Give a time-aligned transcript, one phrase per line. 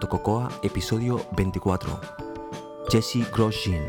[0.00, 2.00] 125.cocoa, episodio 24.
[2.88, 3.86] Jesse Grosjean.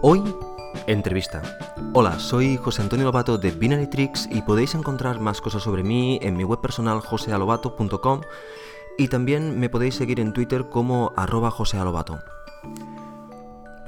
[0.00, 0.22] Hoy,
[0.86, 1.42] entrevista.
[1.92, 6.18] Hola, soy José Antonio Lobato de Binary Tricks y podéis encontrar más cosas sobre mí
[6.22, 8.20] en mi web personal josealobato.com
[8.96, 12.20] y también me podéis seguir en Twitter como arroba josealobato.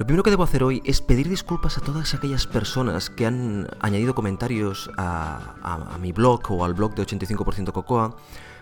[0.01, 3.67] Lo primero que debo hacer hoy es pedir disculpas a todas aquellas personas que han
[3.81, 8.17] añadido comentarios a, mi blog o al blog de 85% Cocoa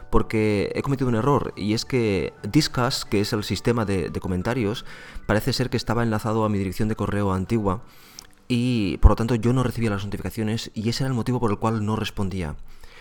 [0.10, 4.84] porque he cometido un error y es que Discuss, que es el sistema de, comentarios,
[5.28, 7.84] parece ser que estaba enlazado a mi dirección de correo antigua
[8.50, 11.52] y por lo tanto yo no recibía las notificaciones y ese era el motivo por
[11.52, 12.58] el cual no respondía.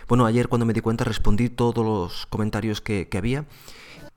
[0.07, 3.47] Bueno, ayer cuando me di cuenta respondí todos los comentarios que, había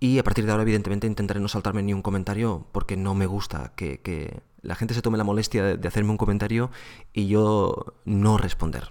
[0.01, 3.27] y a partir de ahora evidentemente intentaré no saltarme ni un comentario porque no me
[3.27, 6.71] gusta que, la gente se tome la molestia de, hacerme un comentario
[7.13, 8.89] y yo no responder.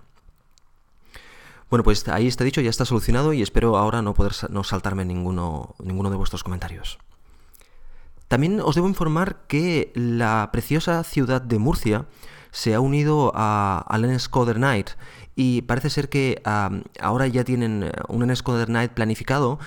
[1.68, 5.04] Bueno, pues ahí está dicho, ya está solucionado y espero ahora no poder no saltarme
[5.04, 6.98] ninguno, ninguno de vuestros comentarios.
[8.28, 12.06] También os debo informar que la preciosa ciudad de Murcia
[12.52, 14.90] se ha unido a, al Enescoder Night
[15.34, 16.40] y parece ser que
[17.00, 19.58] ahora ya tienen un Enescoder Night planificado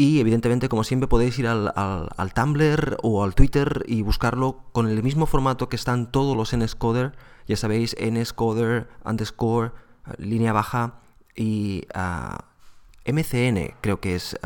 [0.00, 4.88] y evidentemente como siempre podéis ir al, al, Tumblr o al Twitter y buscarlo con
[4.88, 7.16] el mismo formato que están todos los Enescoder,
[7.48, 9.72] ya sabéis, Enescoder underscore
[10.16, 11.00] línea baja
[11.34, 11.84] y
[13.04, 14.38] MCN, creo que es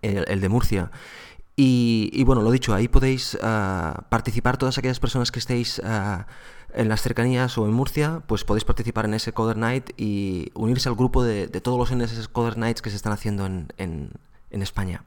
[0.00, 0.92] el, de Murcia.
[1.56, 5.82] Y, bueno, lo dicho, ahí podéis participar todas aquellas personas que estéis
[6.74, 10.88] en las cercanías o en Murcia, pues podéis participar en ese Coder Night y unirse
[10.88, 14.10] al grupo de, todos los NSS Coder Nights que se están haciendo en,
[14.50, 15.04] España.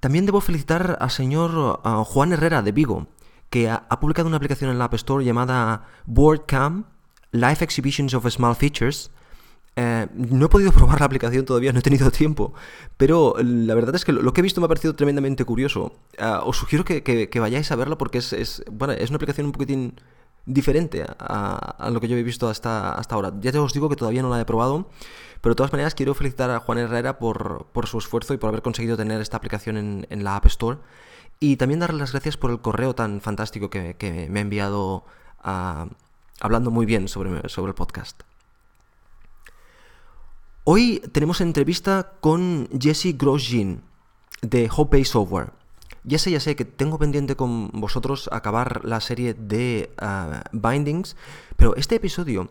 [0.00, 3.06] También debo felicitar al señor Juan Herrera de Vigo,
[3.50, 6.86] que ha, ha, publicado una aplicación en la App Store llamada BoardCam,
[7.30, 9.10] Live Exhibitions of Small Features.
[9.76, 12.52] Eh, no he podido probar la aplicación todavía, no he tenido tiempo,
[12.96, 15.92] pero la verdad es que lo que he visto me ha parecido tremendamente curioso.
[16.18, 19.94] Eh, os sugiero que, vayáis a verlo porque es, bueno, es una aplicación un poquitín
[20.44, 23.32] diferente a, lo que yo he visto hasta, hasta ahora.
[23.40, 24.88] Ya os digo que todavía no la he probado,
[25.40, 28.62] pero de todas maneras quiero felicitar a Juan Herrera por, su esfuerzo y por haber
[28.62, 30.78] conseguido tener esta aplicación en, la App Store.
[31.40, 35.04] Y también darle las gracias por el correo tan fantástico que, me ha enviado
[35.42, 35.86] a,
[36.40, 38.22] hablando muy bien sobre, sobre el podcast.
[40.64, 43.82] Hoy tenemos entrevista con Jesse Grosjean
[44.42, 45.50] de Hope Software.
[46.04, 51.16] Ya sé, ya sé que tengo pendiente con vosotros acabar la serie de ah, Bindings,
[51.56, 52.48] pero este episodio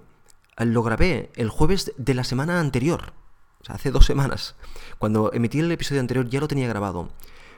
[0.57, 3.13] ah, lo grabé el jueves de la semana anterior,
[3.61, 4.55] o sea, hace dos semanas.
[4.99, 7.07] Cuando emití el episodio anterior ya lo tenía grabado.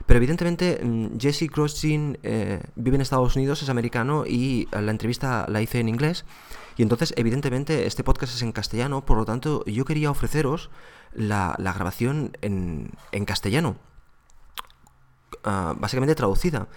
[0.06, 5.46] Pero evidentemente mm, Jesse Grosjean eh, vive en Estados Unidos, es americano y la entrevista
[5.48, 6.24] la hice en inglés.
[6.76, 10.70] Y entonces, evidentemente, este podcast es en castellano, por lo tanto, yo quería ofreceros
[11.12, 12.90] la, grabación en,
[13.24, 13.76] castellano,
[15.44, 16.68] ah, básicamente traducida.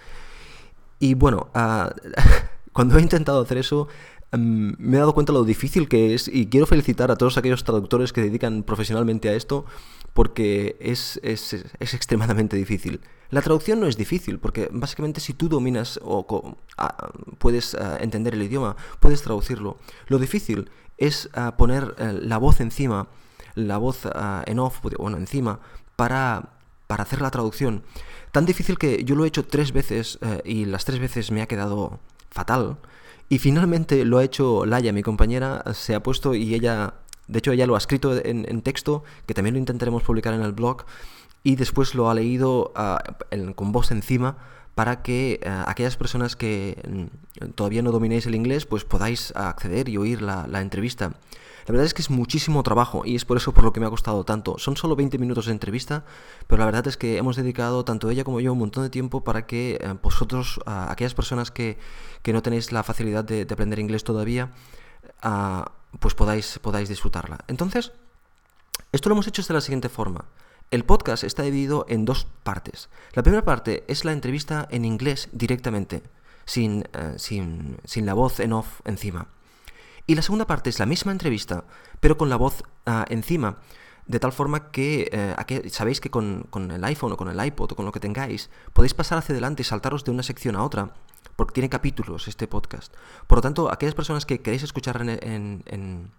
[1.00, 1.92] Y bueno, ah,
[2.72, 3.88] cuando he intentado hacer eso,
[4.32, 7.36] mm, me he dado cuenta de lo difícil que es y quiero felicitar a todos
[7.36, 9.64] aquellos traductores que dedican profesionalmente a esto
[10.14, 13.00] porque es, es, es extremadamente difícil.
[13.30, 16.56] La traducción no es difícil, porque básicamente si tú dominas o
[17.38, 19.76] puedes entender el idioma, puedes traducirlo.
[20.06, 23.08] Lo difícil es poner eh, la voz encima,
[23.54, 24.00] la voz
[24.46, 25.60] en off, bueno, encima,
[25.96, 26.50] para,
[26.86, 27.82] para hacer la traducción.
[28.32, 31.42] Tan difícil que yo lo he hecho tres veces eh, y las tres veces me
[31.42, 31.98] ha quedado
[32.30, 32.78] fatal.
[33.28, 36.94] Y finalmente lo ha hecho Laia, mi compañera, se ha puesto y ella,
[37.26, 40.52] de hecho ella lo ha escrito en texto, que también lo intentaremos publicar en el
[40.52, 40.84] blog,
[41.42, 42.98] y después lo ha leído ah,
[43.54, 44.36] con voz encima
[44.74, 49.88] para que ah, aquellas personas que mm, todavía no dominéis el inglés pues podáis acceder
[49.88, 51.14] y oír la, entrevista.
[51.66, 53.86] La verdad es que es muchísimo trabajo y es por eso por lo que me
[53.86, 54.56] ha costado tanto.
[54.58, 56.04] Son solo 20 minutos de entrevista,
[56.46, 59.22] pero la verdad es que hemos dedicado tanto ella como yo un montón de tiempo
[59.22, 61.76] para que eh, vosotros, aquellas personas que,
[62.24, 64.52] no tenéis la facilidad de, aprender inglés todavía,
[65.22, 67.38] ah, pues podáis, podáis disfrutarla.
[67.48, 67.92] Entonces,
[68.92, 70.24] esto lo hemos hecho de la siguiente forma.
[70.70, 72.90] El podcast está dividido en dos partes.
[73.14, 76.02] La primera parte es la entrevista en inglés directamente,
[76.44, 79.28] sin, eh, sin, sin la voz en off encima.
[80.06, 81.64] Y la segunda parte es la misma entrevista,
[82.00, 83.60] pero con la voz ah, encima,
[84.06, 87.76] de tal forma que eh, sabéis que con, el iPhone o con el iPod o
[87.76, 90.92] con lo que tengáis, podéis pasar hacia adelante y saltaros de una sección a otra,
[91.36, 92.94] porque tiene capítulos este podcast.
[93.26, 96.12] Por lo tanto, aquellas personas que queréis escuchar en, en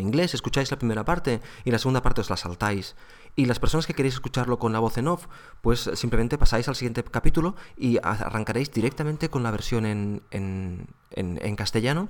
[0.00, 2.96] inglés, escucháis la primera parte y la segunda parte os la saltáis.
[3.36, 5.26] Y las personas que queréis escucharlo con la voz en off,
[5.62, 11.56] pues simplemente pasáis al siguiente capítulo y arrancaréis directamente con la versión en, en, en,
[11.56, 12.08] castellano.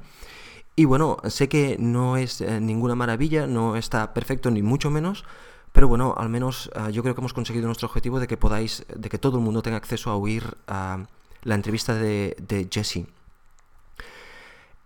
[0.76, 5.24] Y bueno, sé que no es eh, ninguna maravilla, no está perfecto ni mucho menos,
[5.72, 8.86] pero bueno, al menos eh, yo creo que hemos conseguido nuestro objetivo de que podáis,
[8.94, 13.06] de que todo el mundo tenga acceso a oír la entrevista de, de Jesse.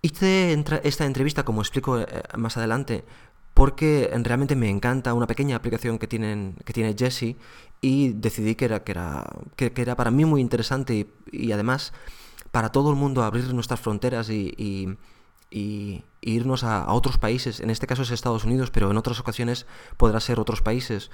[0.05, 2.07] Hice esta entrevista, como explico eh,
[2.37, 3.07] más adelante,
[3.55, 7.37] porque realmente me encanta una pequeña aplicación que, tienen, que tiene Jesse
[7.81, 9.25] y decidí que era, que era,
[9.57, 11.95] que, era para mí muy interesante y, además
[12.51, 14.99] para todo el mundo abrir nuestras fronteras y,
[16.21, 19.67] irnos a, otros países, en este caso es Estados Unidos, pero en otras ocasiones
[19.97, 21.11] podrá ser otros países,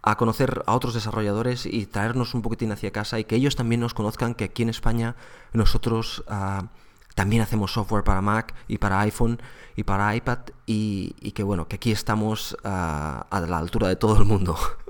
[0.00, 3.82] a conocer a otros desarrolladores y traernos un poquitín hacia casa y que ellos también
[3.82, 5.16] nos conozcan que aquí en España
[5.52, 6.24] nosotros...
[6.28, 6.70] Ah,
[7.14, 9.40] también hacemos software para Mac y para iPhone
[9.76, 14.24] y para iPad y, que bueno, que aquí estamos a la altura de todo el
[14.24, 14.56] mundo.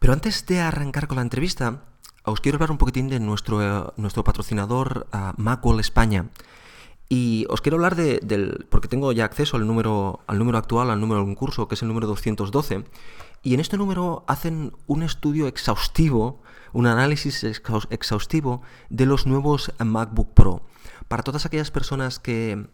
[0.00, 1.82] Pero antes de arrancar con la entrevista,
[2.24, 6.26] os quiero hablar un poquitín de nuestro, nuestro patrocinador uh, España.
[7.10, 11.00] Y os quiero hablar de, porque tengo ya acceso al número, al número actual, al
[11.00, 12.84] número de un curso, que es el número 212.
[13.42, 16.40] Y en este número hacen un estudio exhaustivo
[16.72, 20.62] un análisis exhaustivo de los nuevos MacBook Pro.
[21.08, 22.68] Para todas aquellas personas que,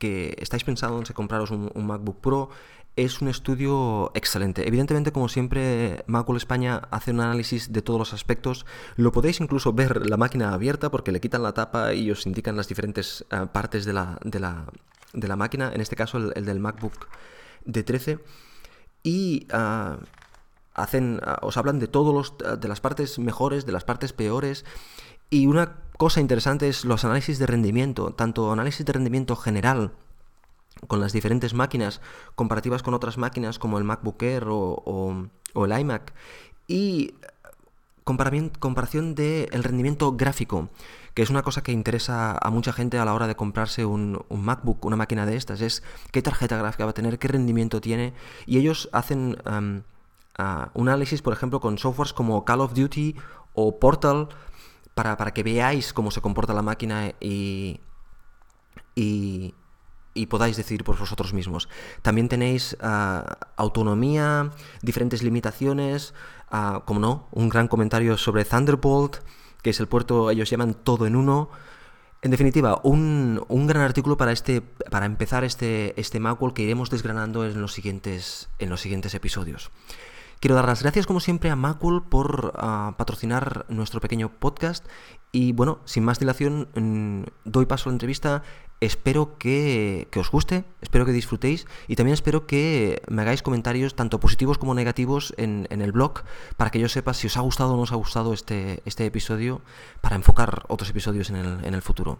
[0.00, 2.50] estáis pensando en compraros un, MacBook Pro,
[2.96, 4.68] es un estudio excelente.
[4.68, 8.66] Evidentemente, como siempre, Macworld España hace un análisis de todos los aspectos.
[8.96, 12.56] Lo podéis incluso ver la máquina abierta porque le quitan la tapa y os indican
[12.56, 15.72] las diferentes eh, partes de la, de, la, máquina.
[15.74, 17.08] En este caso, el, del MacBook
[17.64, 18.18] de 13.
[19.02, 19.98] Y ah,
[20.74, 24.12] hacen, ah, os hablan de todos los, ah, de las partes mejores, de las partes
[24.12, 24.64] peores.
[25.30, 29.92] Y una cosa interesante es los análisis de rendimiento, tanto análisis de rendimiento general
[30.86, 32.00] con las diferentes máquinas,
[32.34, 36.12] comparativas con otras máquinas como el MacBook Air o, el iMac,
[36.66, 37.14] y
[38.04, 40.68] comparación del el rendimiento gráfico,
[41.14, 44.24] que es una cosa que interesa a mucha gente a la hora de comprarse un,
[44.28, 48.12] MacBook, una máquina de estas, es qué tarjeta gráfica va a tener, qué rendimiento tiene,
[48.46, 49.38] y ellos hacen
[50.74, 53.16] un análisis, por ejemplo, con softwares como Call of Duty
[53.54, 54.28] o Portal,
[54.94, 57.80] para, que veáis cómo se comporta la máquina y,
[58.94, 59.54] y,
[60.28, 61.68] podáis decidir por vosotros mismos.
[62.02, 64.50] También tenéis ah, autonomía,
[64.82, 66.14] diferentes limitaciones,
[66.52, 69.18] uh, como no, un gran comentario sobre Thunderbolt,
[69.62, 71.50] que es el puerto, ellos llaman todo en uno.
[72.22, 76.88] En definitiva, un, un, gran artículo para, este, para empezar este, este Macworld que iremos
[76.88, 79.70] desgranando en los siguientes, en los siguientes episodios.
[80.44, 84.84] Quiero dar las gracias como siempre a Macul por ah, patrocinar nuestro pequeño podcast
[85.32, 88.42] y bueno, sin más dilación mm, doy paso a la entrevista.
[88.78, 94.20] Espero que, os guste, espero que disfrutéis y también espero que me hagáis comentarios tanto
[94.20, 96.24] positivos como negativos en, el blog
[96.58, 99.06] para que yo sepa si os ha gustado o no os ha gustado este, este
[99.06, 99.62] episodio
[100.02, 102.18] para enfocar otros episodios en el, en el futuro.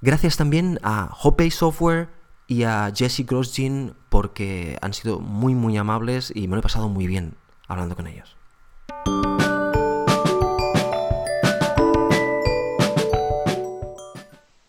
[0.00, 2.19] Gracias también a Hopay Software,
[2.50, 6.88] y a Jesse Grosjean porque han sido muy muy amables y me lo he pasado
[6.88, 7.36] muy bien
[7.68, 8.36] hablando con ellos.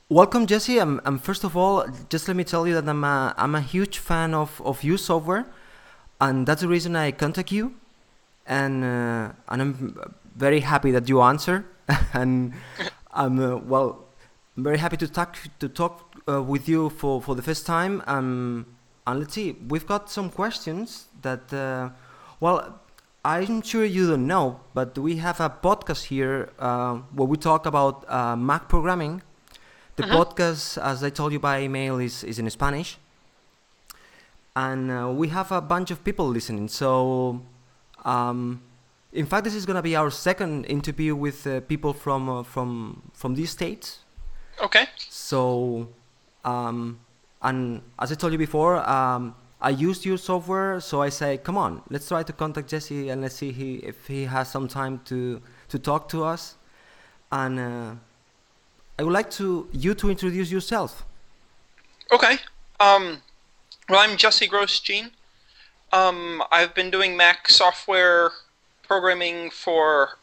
[0.10, 0.78] Welcome, Jesse.
[0.78, 3.61] I'm, I'm, first of all, just let me tell you that I'm a, I'm a
[3.61, 5.45] huge fan of, of your software,
[6.19, 7.73] and that's the reason I contact you.
[8.45, 11.66] And uh, and I'm very happy that you answer.
[12.14, 12.54] and
[13.14, 14.01] I'm uh, well,
[14.58, 18.04] very happy to talk to talk uh, with you for, for the first time.
[18.08, 18.66] Um,
[19.08, 21.90] and let's see, we've got some questions that, uh,
[22.40, 22.80] well,
[23.24, 27.66] I'm sure you don't know, but we have a podcast here uh, where we talk
[27.66, 29.22] about uh, Mac programming.
[29.96, 30.26] The uh-huh.
[30.26, 32.98] podcast, as I told you by email, is, is in Spanish.
[34.56, 36.68] And uh, we have a bunch of people listening.
[36.68, 37.42] So,
[38.06, 38.62] um,
[39.14, 42.44] in fact, this is going to be our second interview with uh, people from, uh,
[42.44, 44.00] from, from these states.
[44.61, 44.85] Okay.
[45.09, 45.87] So
[46.44, 46.99] um,
[47.41, 51.57] and as I told you before, um, I used your software, so I say, come
[51.57, 55.01] on, let's try to contact Jesse and let's see he, if he has some time
[55.06, 56.56] to, to talk to us.
[57.31, 57.91] And uh,
[58.97, 61.06] I would like to you to introduce yourself.
[62.11, 62.37] Okay.
[62.80, 63.21] Um,
[63.87, 65.11] well, I'm Jesse Grosjean.
[65.94, 68.31] Um, I've been doing Mac software
[68.83, 70.18] programming for,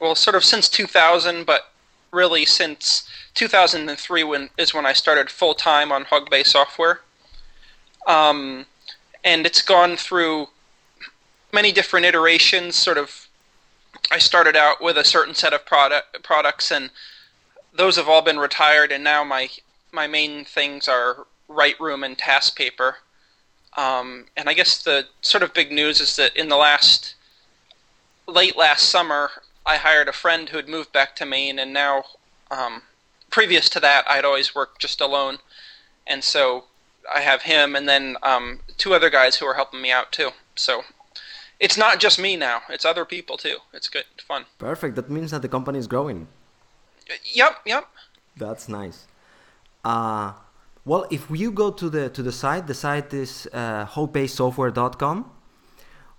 [0.00, 1.72] well, sort of since 2000, but
[2.10, 7.00] really since 2003 when is when I started full time on Hugbay software.
[8.06, 8.66] Um,
[9.24, 10.48] and it's gone through
[11.52, 12.76] many different iterations.
[12.76, 13.28] Sort of,
[14.10, 16.90] I started out with a certain set of product products, and
[17.74, 18.92] those have all been retired.
[18.92, 19.48] And now my
[19.92, 22.94] my main things are Write-Room and TaskPaper.
[23.76, 27.14] Um, and I guess the sort of big news is that in the last,
[28.26, 29.30] late last summer,
[29.68, 32.04] I hired a friend who had moved back to Maine, and now,
[32.50, 32.82] um,
[33.30, 35.38] previous to that, I'd always worked just alone.
[36.06, 36.64] And so
[37.14, 40.30] I have him and then um, two other guys who are helping me out too.
[40.56, 40.84] So
[41.60, 43.58] it's not just me now; it's other people too.
[43.74, 44.46] It's good, fun.
[44.56, 44.96] Perfect.
[44.96, 46.28] That means that the company is growing.
[47.34, 47.84] Yep, yep.
[48.38, 49.06] That's nice.
[49.84, 50.32] Uh,
[50.86, 55.30] well, if you go to the to the site, the site is uh, hopebasesoftware.com.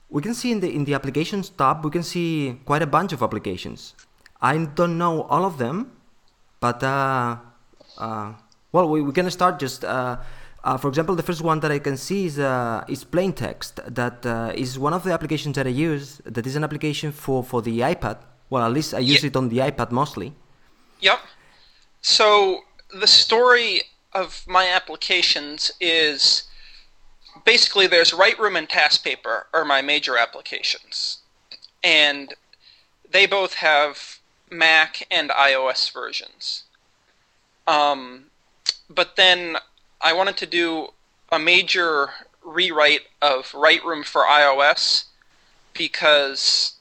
[0.10, 3.14] We can see in the in the applications tab, we can see quite a bunch
[3.14, 3.94] of applications.
[4.42, 5.92] I don't know all of them,
[6.60, 7.38] but uh,
[7.98, 8.34] uh,
[8.72, 9.84] well, we, we're gonna start just.
[9.84, 10.18] Uh,
[10.62, 13.80] uh, for example, the first one that I can see is uh, is plain text.
[13.88, 16.22] That uh, is one of the applications that I use.
[16.26, 18.18] That is an application for, for the iPad.
[18.50, 19.28] Well, at least I use Yeah.
[19.28, 20.34] it on the iPad mostly.
[21.02, 21.20] Yep.
[22.02, 22.62] So
[22.94, 26.44] the story of my applications is
[27.46, 31.20] basically there's Write-Room and TaskPaper are my major applications,
[31.84, 32.34] and
[33.10, 34.20] they both have
[34.50, 36.64] Mac and iOS versions.
[37.68, 38.26] Um,
[38.90, 39.58] but then
[40.02, 40.90] I wanted to do
[41.32, 42.10] a major
[42.44, 45.06] rewrite of Write-Room for iOS
[45.74, 46.74] because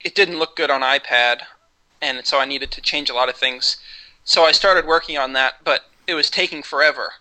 [0.00, 1.42] it didn't look good on iPad,
[2.00, 3.76] and so I needed to change a lot of things.
[4.24, 7.14] So I started working on that, but it was taking forever.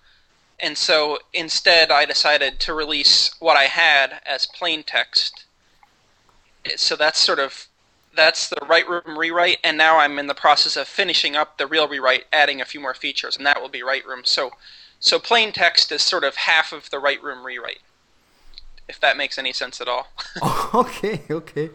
[0.61, 5.45] And so instead, I decided to release what I had as plain text.
[6.75, 7.67] So that's sort of
[8.15, 11.67] that's the right room rewrite, and now I'm in the process of finishing up the
[11.67, 14.21] real rewrite, adding a few more features, and that will be right room.
[14.25, 14.51] So,
[14.99, 17.79] so plain text is sort of half of the right room rewrite,
[18.87, 20.07] if that makes any sense at all.
[20.73, 21.69] okay, okay.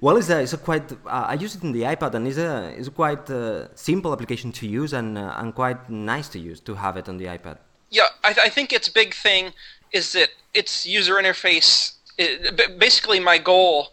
[0.00, 0.90] Well, it's a, it's a quite.
[0.92, 4.12] Uh, I use it in the iPad, and it's a it's a quite uh, simple
[4.12, 7.26] application to use, and uh, and quite nice to use to have it on the
[7.26, 7.58] iPad.
[7.90, 9.52] Yeah, I, I think its big thing
[9.92, 11.94] is that its user interface.
[12.18, 13.88] It, basically, my goal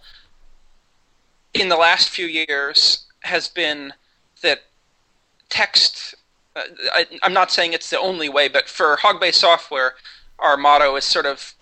[1.53, 3.93] in the last few years has been
[4.41, 4.63] that
[5.49, 6.15] text.
[6.55, 6.61] Uh,
[6.93, 9.95] I, I'm not saying it's the only way, but for Hogbase software,
[10.39, 11.53] our motto is sort of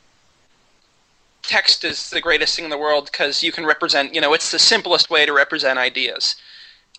[1.41, 4.13] text is the greatest thing in the world because you can represent.
[4.15, 6.35] You know, it's the simplest way to represent ideas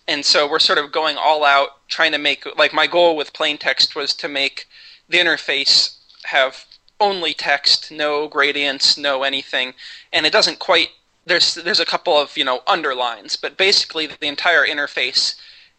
[0.07, 3.33] and so we're sort of going all out trying to make like my goal with
[3.33, 4.67] plain text was to make
[5.13, 6.65] the interface have
[6.99, 9.73] only text no gradients no anything
[10.11, 10.89] and it doesn't quite
[11.27, 15.35] there's there's a couple of you know underlines but basically the entire interface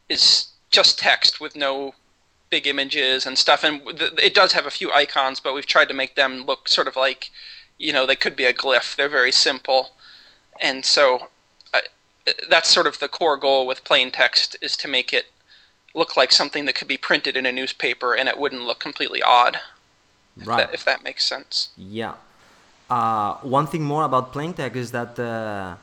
[0.09, 1.95] is just text with no
[2.49, 3.83] big images and stuff and
[4.23, 6.95] it does have a few icons but we've tried to make them look sort of
[6.95, 7.31] like
[7.77, 8.95] you know they could be a glyph.
[8.95, 9.91] They're very simple
[10.61, 11.29] and so
[11.73, 11.81] uh,
[12.49, 15.27] that's sort of the core goal with plain text is to make it
[15.95, 19.23] look like something that could be printed in a newspaper and it wouldn't look completely
[19.23, 19.59] odd
[20.41, 20.59] if, Right.
[20.67, 22.15] that, if that makes sense Yeah.
[22.91, 25.77] Uh, one thing more about plain text is that uh,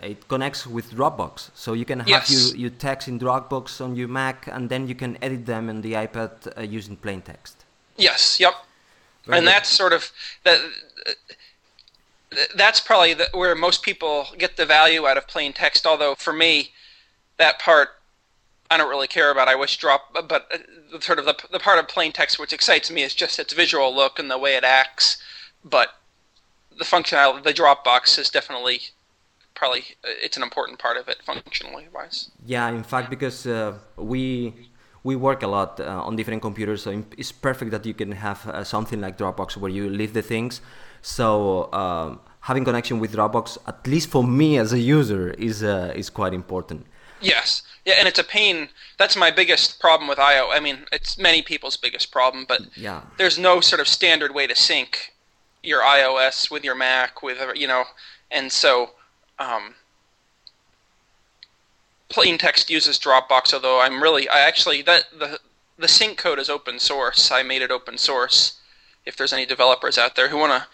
[0.00, 2.30] it connects with Dropbox, so you can have Yes.
[2.30, 5.82] your, your text in Dropbox on your Mac, and then you can edit them in
[5.82, 7.56] the iPad uh, using plain text.
[7.96, 8.54] yes yep
[9.26, 9.52] Very and good.
[9.52, 10.10] that's sort of
[10.44, 10.58] that
[12.54, 16.32] that's probably the, where most people get the value out of plain text although for
[16.32, 16.72] me
[17.38, 17.88] that part
[18.70, 19.48] I don't really care about.
[19.48, 22.90] I wish drop, but uh, sort of the, the part of plain text which excites
[22.90, 25.16] me is just its visual look and the way it acts.
[25.64, 25.88] But
[26.76, 28.80] the functionality, the Dropbox is definitely
[29.54, 32.30] probably uh, it's an important part of it functionally wise.
[32.44, 34.54] Yeah, in fact, because uh, we
[35.02, 38.46] we work a lot uh, on different computers, so it's perfect that you can have
[38.46, 40.60] uh, something like Dropbox where you leave the things.
[41.02, 45.92] So um, having connection with Dropbox, at least for me as a user, is uh,
[45.94, 46.86] is quite important.
[47.20, 48.68] Yes, yeah, and it's a pain.
[48.98, 50.48] That's my biggest problem with IO.
[50.50, 53.02] I mean, it's many people's biggest problem, but Yeah.
[53.16, 55.14] there's no sort of standard way to sync
[55.62, 57.84] your iOS with your Mac with you know,
[58.30, 58.90] and so
[59.38, 59.74] um,
[62.08, 63.52] plain text uses Dropbox.
[63.52, 65.40] Although I'm really, I actually that the
[65.78, 67.30] the sync code is open source.
[67.30, 68.58] I made it open source.
[69.04, 70.66] If there's any developers out there who want to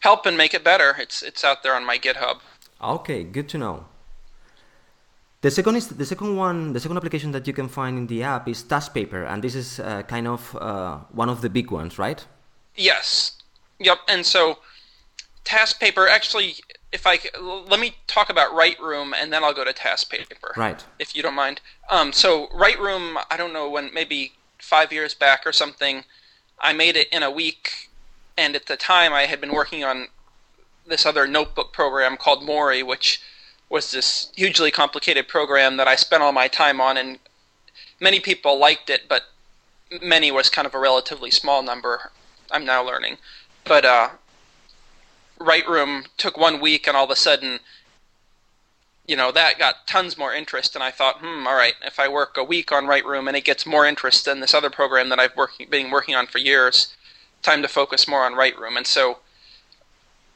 [0.00, 2.38] help and make it better, it's it's out there on my GitHub.
[2.82, 3.86] Okay, good to know.
[5.42, 6.72] The second is the second one.
[6.72, 9.80] The second application that you can find in the app is TaskPaper, and this is
[9.80, 12.24] uh, kind of uh, one of the big ones, right?
[12.76, 13.42] Yes.
[13.80, 13.98] Yep.
[14.06, 14.58] And so,
[15.42, 16.06] task paper.
[16.06, 16.54] Actually,
[16.92, 20.54] if I let me talk about Write Room, and then I'll go to task paper.
[20.56, 20.84] Right.
[21.00, 21.60] If you don't mind.
[21.90, 23.18] Um, so Write Room.
[23.28, 23.92] I don't know when.
[23.92, 26.04] Maybe five years back or something.
[26.60, 27.90] I made it in a week,
[28.38, 30.06] and at the time I had been working on
[30.86, 33.20] this other notebook program called Mori, which
[33.72, 37.18] was this hugely complicated program that I spent all my time on, and
[37.98, 39.22] many people liked it, but
[40.02, 42.10] many was kind of a relatively small number.
[42.50, 43.16] I'm now learning,
[43.64, 44.10] but uh,
[45.40, 47.60] Room took one week, and all of a sudden,
[49.06, 50.74] you know, that got tons more interest.
[50.74, 53.36] And I thought, hmm, all right, if I work a week on Right Room and
[53.36, 56.38] it gets more interest than this other program that I've working, been working on for
[56.38, 56.94] years,
[57.40, 58.76] time to focus more on Right Room.
[58.76, 59.18] And so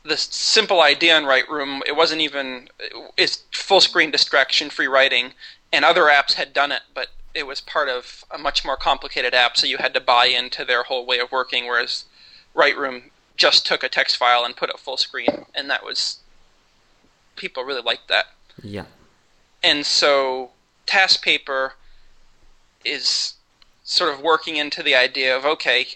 [0.06, 2.68] this simple idea in Write Room, it wasn't even
[3.16, 5.32] it's full screen distraction free writing,
[5.72, 9.34] and other apps had done it, but it was part of a much more complicated
[9.34, 11.66] app, so you had to buy into their whole way of working.
[11.66, 12.04] Whereas
[12.54, 16.20] Write Room just took a text file and put it full screen, and that was
[17.36, 18.26] people really liked that.
[18.62, 18.86] Yeah.
[19.62, 20.50] And so
[20.86, 21.74] Task Paper
[22.84, 23.34] is
[23.84, 25.86] sort of working into the idea of okay,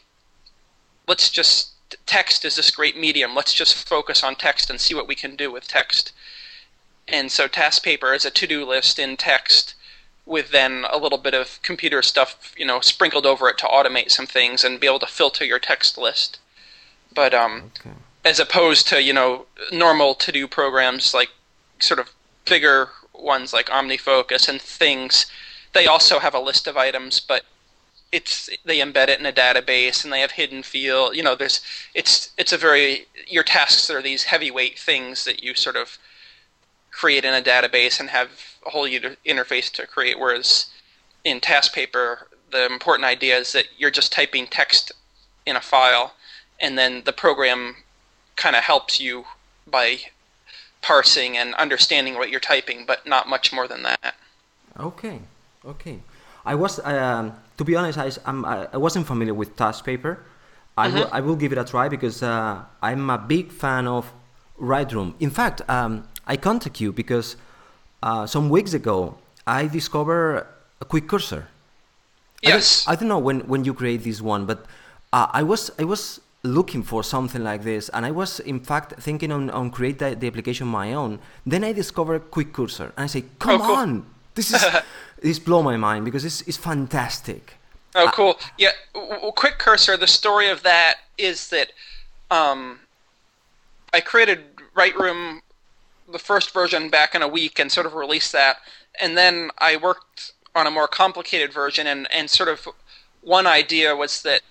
[1.08, 1.69] let's just
[2.06, 3.34] text is this great medium.
[3.34, 6.12] Let's just focus on text and see what we can do with text.
[7.08, 9.74] And so task paper is a to-do list in text
[10.26, 14.10] with then a little bit of computer stuff, you know, sprinkled over it to automate
[14.10, 16.38] some things and be able to filter your text list.
[17.12, 17.96] But um, okay.
[18.24, 21.30] as opposed to you know normal to-do programs like
[21.80, 22.12] sort of
[22.44, 25.26] bigger ones like OmniFocus and things,
[25.72, 27.44] they also have a list of items, but
[28.12, 31.14] it's they embed it in a database and they have hidden field.
[31.14, 31.60] You know, there's
[31.94, 35.98] it's it's a very your tasks are these heavyweight things that you sort of
[36.90, 38.30] create in a database and have
[38.66, 40.18] a whole interface to create.
[40.18, 40.66] Whereas
[41.24, 42.18] in TaskPaper,
[42.50, 44.92] the important idea is that you're just typing text
[45.46, 46.14] in a file,
[46.60, 47.76] and then the program
[48.36, 49.24] kind of helps you
[49.66, 50.00] by
[50.82, 54.14] parsing and understanding what you're typing, but not much more than that.
[54.78, 55.20] Okay,
[55.64, 56.00] okay.
[56.44, 60.18] I was, um, to be honest, I, I'm, I wasn't familiar with TaskPaper.
[60.76, 60.96] I, mm-hmm.
[60.96, 64.12] will, I will give it a try because uh, I'm a big fan of
[64.58, 65.14] Room.
[65.20, 67.36] In fact, um, I contact you because
[68.02, 69.16] uh, some weeks ago
[69.46, 70.46] I discovered
[70.80, 71.48] a quick cursor.
[72.42, 72.86] Yes.
[72.86, 74.66] I don't, I don't know when, when you create this one, but
[75.12, 78.94] uh, I was I was looking for something like this, and I was in fact
[79.00, 81.18] thinking on, on create the, the application my own.
[81.44, 83.76] Then I discovered Quick Cursor, and I say, "Come oh, cool.
[83.76, 84.64] on, this is
[85.22, 87.54] this blow my mind because it's it's fantastic."
[87.94, 88.38] Oh, cool!
[88.56, 88.70] Yeah,
[89.34, 89.96] Quick Cursor.
[89.96, 91.72] The story of that is that
[92.30, 92.80] um,
[93.92, 94.40] I created
[94.74, 95.42] Right Room
[96.10, 98.58] the first version back in a week and sort of released that,
[99.00, 102.68] and then I worked on a more complicated version, and and sort of
[103.22, 104.42] one idea was that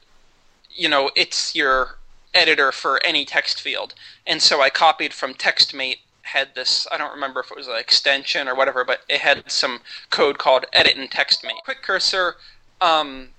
[0.70, 1.98] you know it's your
[2.34, 3.94] editor for any text field,
[4.28, 6.00] and so I copied from TextMate
[6.34, 9.52] had this I don't remember if it was an extension or whatever, but it had
[9.52, 11.64] some code called edit in TextMate.
[11.64, 12.36] Quick Cursor
[12.82, 13.30] um,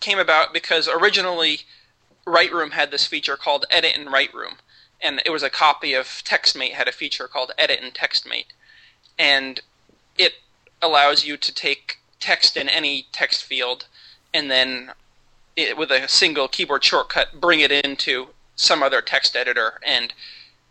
[0.00, 1.60] came about because originally
[2.26, 4.56] Room had this feature called Edit in Room
[5.00, 8.46] and it was a copy of TextMate had a feature called Edit in TextMate,
[9.18, 9.60] and
[10.18, 10.34] it
[10.82, 13.86] allows you to take text in any text field
[14.32, 14.92] and then
[15.54, 20.12] it, with a single keyboard shortcut bring it into some other text editor and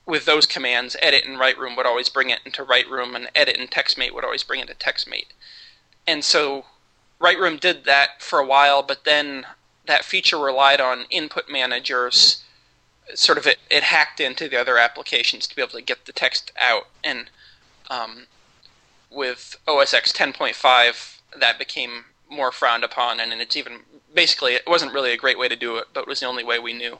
[0.05, 3.29] with those commands edit in right Room would always bring it into Write Room, and
[3.35, 5.27] edit in TextMate would always bring it to TextMate
[6.07, 6.65] and so
[7.19, 9.45] Write Room did that for a while but then
[9.85, 12.43] that feature relied on input managers
[13.13, 16.11] sort of it, it hacked into the other applications to be able to get the
[16.11, 16.87] text out.
[17.03, 17.29] And
[17.89, 18.25] um,
[19.11, 23.81] with OS X 10.5, that became more frowned upon, and, and it's even
[24.13, 26.43] basically it wasn't really a great way to do it, but it was the only
[26.43, 26.97] way we knew.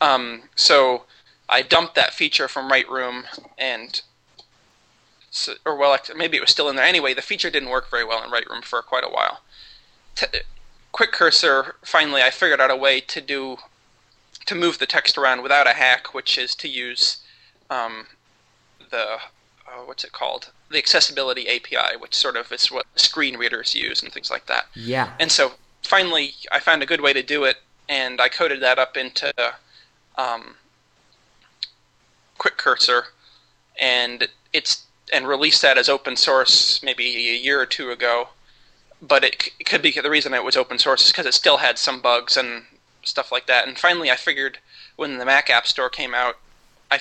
[0.00, 1.04] Um, so
[1.48, 3.24] I dumped that feature from Right Room,
[3.56, 4.00] and
[5.30, 6.84] so, or well, maybe it was still in there.
[6.84, 9.40] Anyway, the feature didn't work very well in Right Room for quite a while.
[10.14, 10.26] T-
[10.92, 13.58] Quick Cursor, finally, I figured out a way to do
[14.46, 17.18] to move the text around without a hack, which is to use
[17.68, 18.06] um,
[18.90, 19.18] the
[19.68, 20.50] uh, what's it called?
[20.70, 24.66] The accessibility API, which sort of is what screen readers use and things like that.
[24.74, 25.12] Yeah.
[25.20, 27.56] And so finally, I found a good way to do it,
[27.88, 29.32] and I coded that up into
[30.16, 30.54] um,
[32.38, 33.06] Quick Cursor,
[33.80, 38.28] and it's and released that as open source maybe a year or two ago.
[39.00, 41.58] But it, it could be the reason it was open source is because it still
[41.58, 42.64] had some bugs and
[43.04, 43.66] stuff like that.
[43.66, 44.58] And finally, I figured
[44.96, 46.36] when the Mac App Store came out,
[46.90, 47.00] I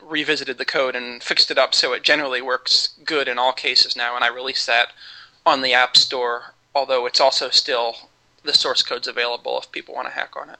[0.00, 3.96] revisited the code and fixed it up so it generally works good in all cases
[3.96, 4.14] now.
[4.14, 4.92] And I released that
[5.44, 7.96] on the App Store, although it's also still
[8.44, 10.58] the source code's available if people want to hack on it.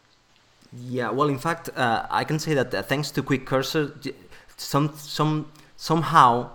[0.73, 3.95] Yeah, well, in fact, uh, I can say that uh, thanks to Quick Cursor,
[4.57, 6.51] some some somehow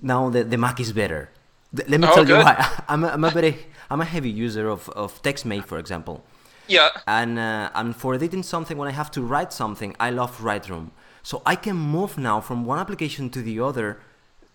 [0.00, 1.30] now the, the Mac is better.
[1.72, 2.38] Let me oh, tell good.
[2.38, 2.82] you why.
[2.88, 3.56] I'm a, I'm a very
[3.90, 6.24] I'm a heavy user of, of TextMate, for example.
[6.66, 6.88] Yeah.
[7.06, 10.68] And uh, and for editing something, when I have to write something, I love write
[10.68, 10.92] Room.
[11.22, 14.00] So I can move now from one application to the other,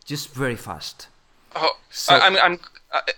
[0.03, 1.07] just very fast.
[1.55, 2.59] Oh, so, I'm I'm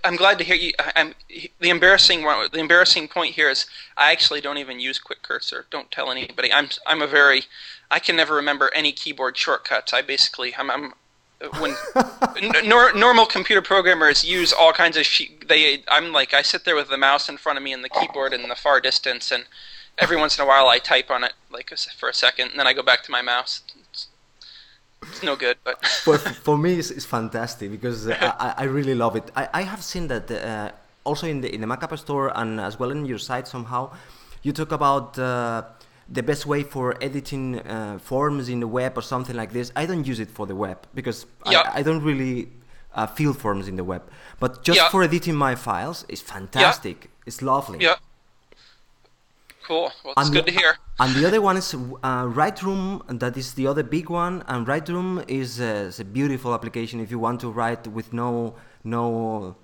[0.04, 0.74] I'm glad to hear you.
[0.96, 1.14] I'm
[1.60, 2.48] the embarrassing one.
[2.52, 5.66] The embarrassing point here is I actually don't even use quick cursor.
[5.70, 6.52] Don't tell anybody.
[6.52, 7.44] I'm I'm a very
[7.90, 9.94] I can never remember any keyboard shortcuts.
[9.94, 10.94] I basically I'm, I'm
[11.60, 11.76] when
[12.42, 16.66] n- nor, normal computer programmers use all kinds of she, they I'm like I sit
[16.66, 19.32] there with the mouse in front of me and the keyboard in the far distance
[19.32, 19.46] and
[20.00, 22.68] every once in a while I type on it like for a second and then
[22.68, 23.62] I go back to my mouse.
[23.92, 24.08] It's,
[25.04, 28.96] it's no good, but for, for me it's, it's fantastic because uh, I, I really
[28.96, 30.72] love it I, I have seen that uh,
[31.04, 33.92] also in the in the mac app store and as well in your site somehow
[34.44, 35.64] you talk about uh,
[36.10, 39.86] the best way for editing uh, forms in the web or something like this i
[39.86, 41.62] don't use it for the web because Yeah.
[41.74, 42.50] I, I don't really
[42.96, 44.04] uh, fill forms in the web
[44.40, 44.90] but just Yeah.
[44.90, 47.96] for editing my files it's fantastic it's lovely yeah.
[49.68, 49.92] Cool.
[50.04, 50.78] Well, it's And good the- to hear.
[51.00, 51.78] And the other one is uh,
[52.42, 52.86] Lightroom,
[53.20, 54.44] that is the other big one.
[54.48, 58.56] And Lightroom is, uh, is a beautiful application if you want to write with no
[58.84, 59.56] no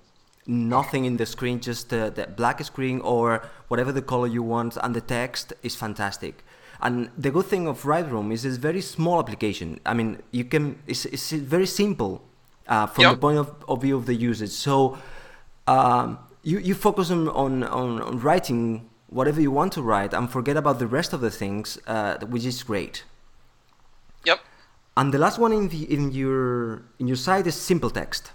[0.46, 3.24] nothing in the screen, just uh, the black screen or
[3.68, 6.44] whatever the color you want, and the text is fantastic.
[6.82, 9.80] And the good thing of Lightroom is it's a very small application.
[9.86, 12.22] I mean, you can it's, it's very simple
[12.68, 13.12] uh, from Yep.
[13.14, 14.50] the point of, of view of the usage.
[14.50, 14.98] So
[15.66, 20.56] um, you, you focus on, on, on writing whatever you want to write and forget
[20.56, 23.04] about the rest of the things, uh, which is great.
[24.24, 24.40] Yep.
[24.96, 28.32] And the last one in the in your in your site is simple text.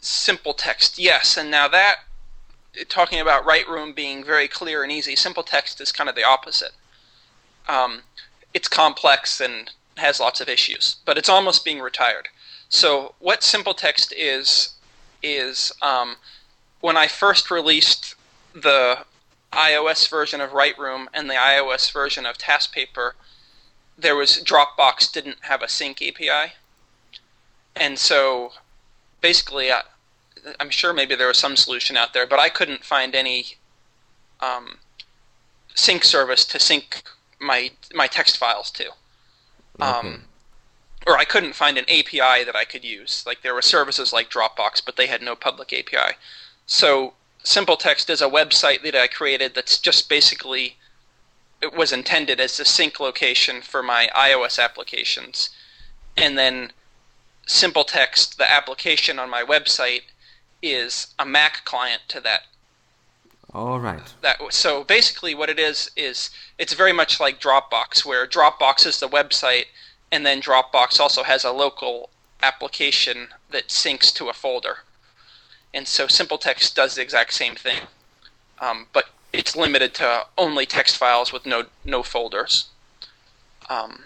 [0.00, 1.36] Simple text, yes.
[1.38, 1.96] And now that,
[2.88, 6.24] talking about Write Lightroom being very clear and easy, simple text is kind of the
[6.24, 6.72] opposite.
[7.68, 8.02] Um,
[8.52, 12.28] it's complex and has lots of issues, but it's almost being retired.
[12.68, 14.74] So what simple text is
[15.22, 16.16] is um,
[16.80, 18.14] when I first released
[18.52, 18.98] the
[19.54, 23.12] iOS version of Lightroom and the iOS version of Taskpaper,
[23.96, 26.54] there was Dropbox didn't have a sync API,
[27.76, 28.52] and so
[29.20, 29.82] basically, I,
[30.60, 33.56] I'm sure maybe there was some solution out there, but I couldn't find any
[34.40, 34.78] um,
[35.74, 37.02] sync service to sync
[37.40, 38.90] my my text files to.
[39.80, 40.24] Um,
[41.06, 43.24] Or I couldn't find an API that I could use.
[43.26, 46.16] Like there were services like Dropbox, but they had no public API.
[46.66, 47.12] So
[47.44, 50.78] Simple Text is a website that I created that's just basically
[51.60, 55.50] it was intended as the sync location for my iOS applications,
[56.16, 56.72] and then
[57.46, 60.02] Simple Text, the application on my website,
[60.62, 62.44] is a Mac client to that
[63.52, 64.14] All right.
[64.22, 68.98] that so basically what it is is it's very much like Dropbox where Dropbox is
[68.98, 69.66] the website
[70.10, 72.08] and then Dropbox also has a local
[72.42, 74.78] application that syncs to a folder.
[75.74, 77.80] And so Simple Text does the exact same thing.
[78.60, 82.68] Um, but it's limited to only text files with no no folders.
[83.68, 84.04] Um,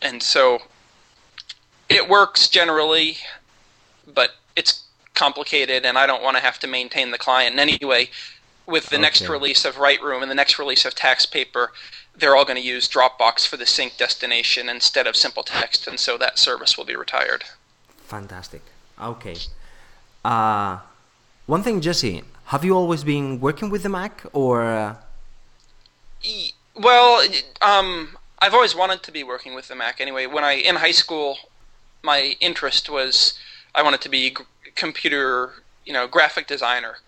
[0.00, 0.62] and so
[1.88, 3.18] it works generally,
[4.06, 7.52] but it's complicated and I don't want to have to maintain the client.
[7.52, 8.10] And anyway,
[8.66, 11.72] with the next release of Lightroom and the next release of Taxpaper,
[12.14, 15.98] they're all going to use Dropbox for the sync destination instead of Simple Text, and
[15.98, 17.44] so that service will be retired.
[18.04, 18.62] Fantastic.
[19.00, 19.36] Okay.
[20.24, 20.78] Uh,
[21.46, 24.62] one thing, Jesse, have you always been working with the Mac or?
[24.62, 24.96] Uh,
[26.74, 27.26] Well,
[27.60, 30.00] um, I've always wanted to be working with the Mac.
[30.00, 31.36] Anyway, when I in high school,
[32.02, 33.34] my interest was
[33.74, 34.36] I wanted to be
[34.74, 35.52] computer,
[35.84, 36.98] you know, graphic designer,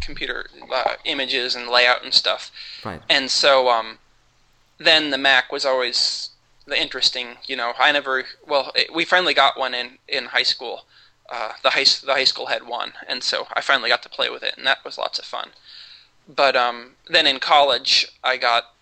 [0.00, 2.50] computer uh, images and layout and stuff.
[2.84, 3.02] right.
[3.08, 3.98] And so um,
[4.78, 6.30] then the Mac was always
[6.66, 7.36] the interesting.
[7.46, 8.24] You know, I never.
[8.46, 10.84] Well, it, we finally got one in in high school.
[11.30, 14.28] Uh, the high the high school had one, and so I finally got to play
[14.28, 15.50] with it, and that was lots of fun.
[16.28, 18.74] But um, then in college, I got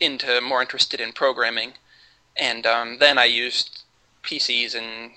[0.00, 1.74] into more interested in programming,
[2.36, 3.82] and um, then I used
[4.22, 5.12] PCs and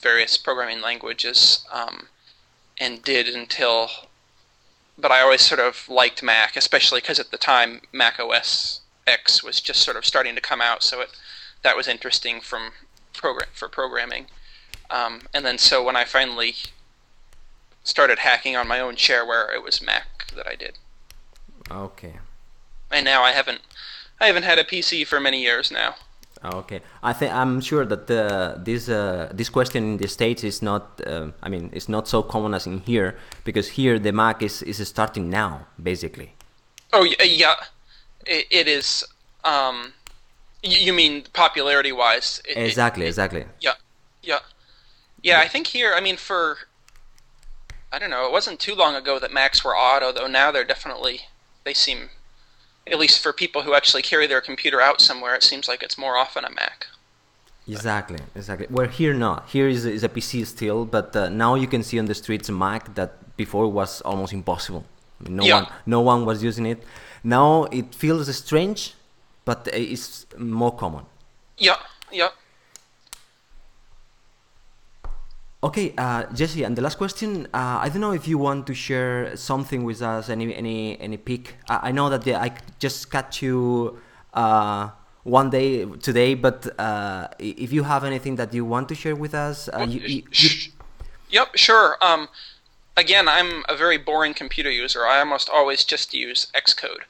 [0.00, 2.08] various programming languages, um,
[2.78, 3.90] and did until
[4.96, 9.42] but I always sort of liked Mac, especially because at the time Mac OS X
[9.42, 11.10] was just sort of starting to come out, so it
[11.62, 12.72] that was interesting from
[13.12, 14.26] program for programming.
[14.90, 16.54] Um, and then so when I finally
[17.84, 20.78] started hacking on my own shareware, it was Mac that I did.
[21.70, 22.14] Okay.
[22.90, 23.60] And now I haven't
[24.20, 25.94] I haven't had a PC for many years now.
[26.42, 30.62] Okay, I think I'm sure that uh, this uh, this question in the states is
[30.62, 30.98] not.
[31.06, 34.62] Uh, I mean, it's not so common as in here because here the Mac is
[34.62, 36.32] is starting now, basically.
[36.94, 37.56] Oh yeah,
[38.26, 39.04] it, it is.
[39.44, 39.92] Um,
[40.62, 42.40] you, mean popularity wise?
[42.48, 43.44] It, it- Exactly, exactly.
[43.60, 43.74] Yeah,
[44.22, 44.38] yeah,
[45.22, 45.40] yeah.
[45.40, 46.58] I think here, I mean, for
[47.92, 50.26] I don't know, it wasn't too long ago that Macs were auto, though.
[50.26, 51.22] Now they're definitely
[51.64, 52.10] they seem,
[52.86, 55.98] at least for people who actually carry their computer out somewhere, it seems like it's
[55.98, 56.86] more often a Mac.
[57.68, 58.66] Exactly, exactly.
[58.70, 59.48] Where here not.
[59.50, 62.48] Here is, is a PC still, but uh, now you can see on the streets
[62.48, 64.84] a Mac that before was almost impossible.
[65.20, 65.54] I mean, no Yeah.
[65.62, 66.82] one, no one was using it.
[67.22, 68.94] Now it feels strange,
[69.44, 71.04] but it's more common.
[71.58, 71.76] Yeah,
[72.10, 72.30] yeah.
[75.62, 77.46] Okay, uh, Jesse, and the last question.
[77.52, 81.18] Uh, I don't know if you want to share something with us, any any any
[81.18, 81.56] pick.
[81.68, 83.98] I, I know that the, I just catch you
[84.32, 84.88] uh,
[85.24, 89.34] one day today, but uh, if you have anything that you want to share with
[89.34, 90.72] us, uh, you, you, you,
[91.30, 91.96] Yep, sure.
[92.02, 92.28] Um,
[92.96, 95.06] again, I'm a very boring computer user.
[95.06, 97.04] I almost always just use Xcode.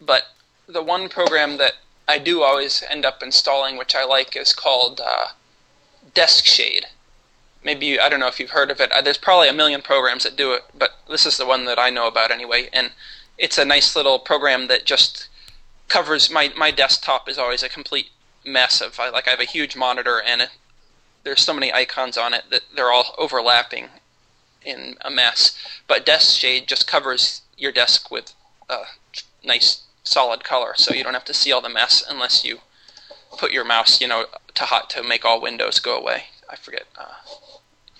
[0.00, 0.24] But
[0.66, 1.74] the one program that
[2.06, 5.28] I do always end up installing, which I like, is called uh,
[6.14, 6.86] Desk Shade.
[7.64, 8.90] Maybe you, I don't know if you've heard of it.
[8.92, 11.78] Uh, There's probably a million programs that do it, but this is the one that
[11.78, 12.68] I know about anyway.
[12.72, 12.92] And
[13.38, 15.28] it's a nice little program that just
[15.88, 18.10] covers my my desktop is always a complete
[18.44, 20.48] mess of I, like I have a huge monitor and it,
[21.22, 23.88] there's so many icons on it that they're all overlapping
[24.64, 25.56] in a mess.
[25.86, 28.34] But Desk Shade just covers your desk with
[28.68, 28.82] a
[29.44, 32.58] nice solid color, so you don't have to see all the mess unless you
[33.38, 36.24] put your mouse, you know, to hot to make all windows go away.
[36.48, 36.84] I forget.
[36.98, 37.04] Uh,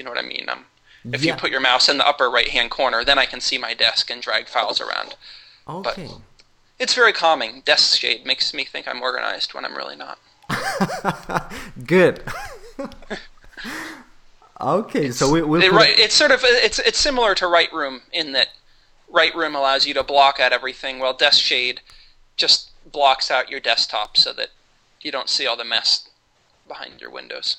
[0.02, 0.48] you know what I mean?
[0.48, 0.64] Um,
[1.12, 1.34] if Yeah.
[1.34, 3.72] you put your mouse in the upper right hand corner, then I can see my
[3.72, 5.14] desk and drag files around.
[5.68, 6.10] okay.
[6.80, 7.60] It's very calming.
[7.60, 10.18] Desk Shade makes me think I'm organized when I'm really not.
[11.86, 12.24] Good.
[14.60, 18.02] okay, so we, we'll It, right, it's sort of it's it's similar to Right Room
[18.12, 18.48] in that
[19.08, 21.80] Right Room allows you to block out everything, while Desk Shade
[22.36, 24.48] just blocks out your desktop so that
[25.00, 26.08] you don't see all the mess
[26.66, 27.58] behind your windows.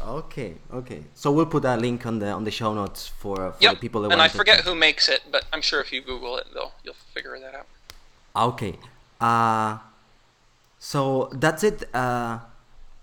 [0.00, 1.04] Okay, okay.
[1.14, 3.74] So we'll put that link on the on the show notes for, for Yep.
[3.74, 6.36] the people that and I forget who makes it, but I'm sure if you Google
[6.36, 7.66] it, they'll you'll figure that out.
[8.36, 8.74] Okay.
[9.20, 9.78] Uh,
[10.78, 11.88] so that's it.
[11.94, 12.38] Uh,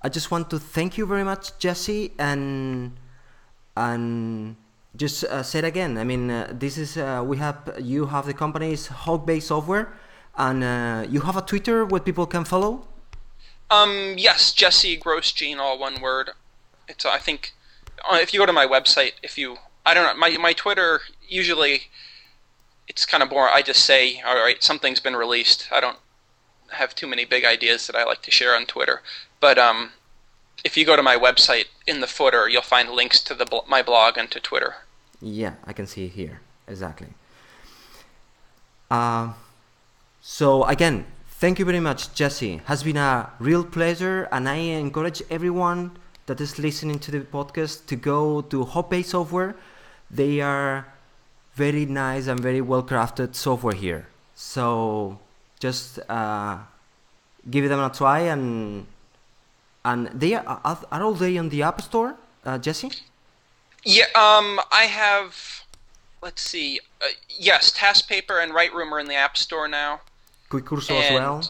[0.01, 2.91] I just want to thank you very much, Jesse, and
[3.75, 4.55] and
[4.95, 5.97] just uh, say it again.
[5.97, 9.93] I mean, uh, this is uh, we have you have the company's Hawkbase software,
[10.37, 12.87] and uh, you have a Twitter where people can follow.
[13.69, 16.31] Um, yes, Jesse Grosjean, all one word.
[16.91, 17.53] It's I think
[18.09, 21.01] uh, if you go to my website, if you I don't know my my Twitter
[21.27, 21.83] usually
[22.87, 23.53] it's kind of boring.
[23.55, 25.69] I just say, all right, something's been released.
[25.71, 25.97] I don't
[26.71, 29.01] have too many big ideas that I like to share on Twitter.
[29.39, 29.91] But um,
[30.65, 33.81] if you go to my website, in the footer, you'll find links to the my
[33.81, 34.75] blog and to Twitter.
[35.21, 37.07] Yeah, I can see it here exactly.
[38.89, 39.33] Uh,
[40.21, 41.05] so again,
[41.39, 42.61] thank you very much, Jesse.
[42.65, 45.97] Has been a real pleasure, and I encourage everyone
[46.31, 49.53] that is listening to the podcast to go to Hotbase Software.
[50.09, 50.87] They are
[51.55, 54.07] very nice and very well crafted software here.
[54.33, 55.19] So
[55.59, 56.59] just uh,
[57.49, 58.85] give them a try, and
[59.83, 62.15] and they are, are, all they on the App Store,
[62.45, 62.91] uh, Jesse?
[63.83, 65.65] Yeah, um, I have.
[66.23, 66.79] Let's see.
[67.01, 69.99] Uh, yes, Task Paper and Write Room are in the App Store now.
[70.47, 71.43] Quick Cursor as well.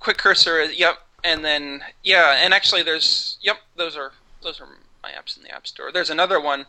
[0.00, 4.12] Quick Cursor, is- yep, and then yeah, and actually there's yep, those are
[4.42, 4.66] those are
[5.02, 5.90] my apps in the App Store.
[5.92, 6.66] There's another one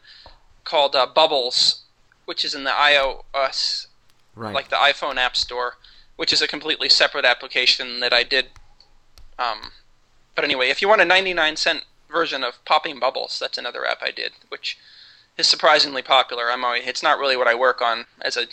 [0.63, 1.83] called uh, Bubbles,
[2.25, 3.87] which is in the iOS,
[4.35, 4.53] Right.
[4.53, 5.75] like the iPhone App Store,
[6.15, 8.47] which is a completely separate application that I did.
[9.39, 9.71] Um,
[10.35, 13.99] but anyway, if you want a 99 cent version of Popping Bubbles, that's another app
[14.01, 14.77] I did, which
[15.37, 16.51] is surprisingly popular.
[16.51, 18.45] I'm always, it's not really what I work on as a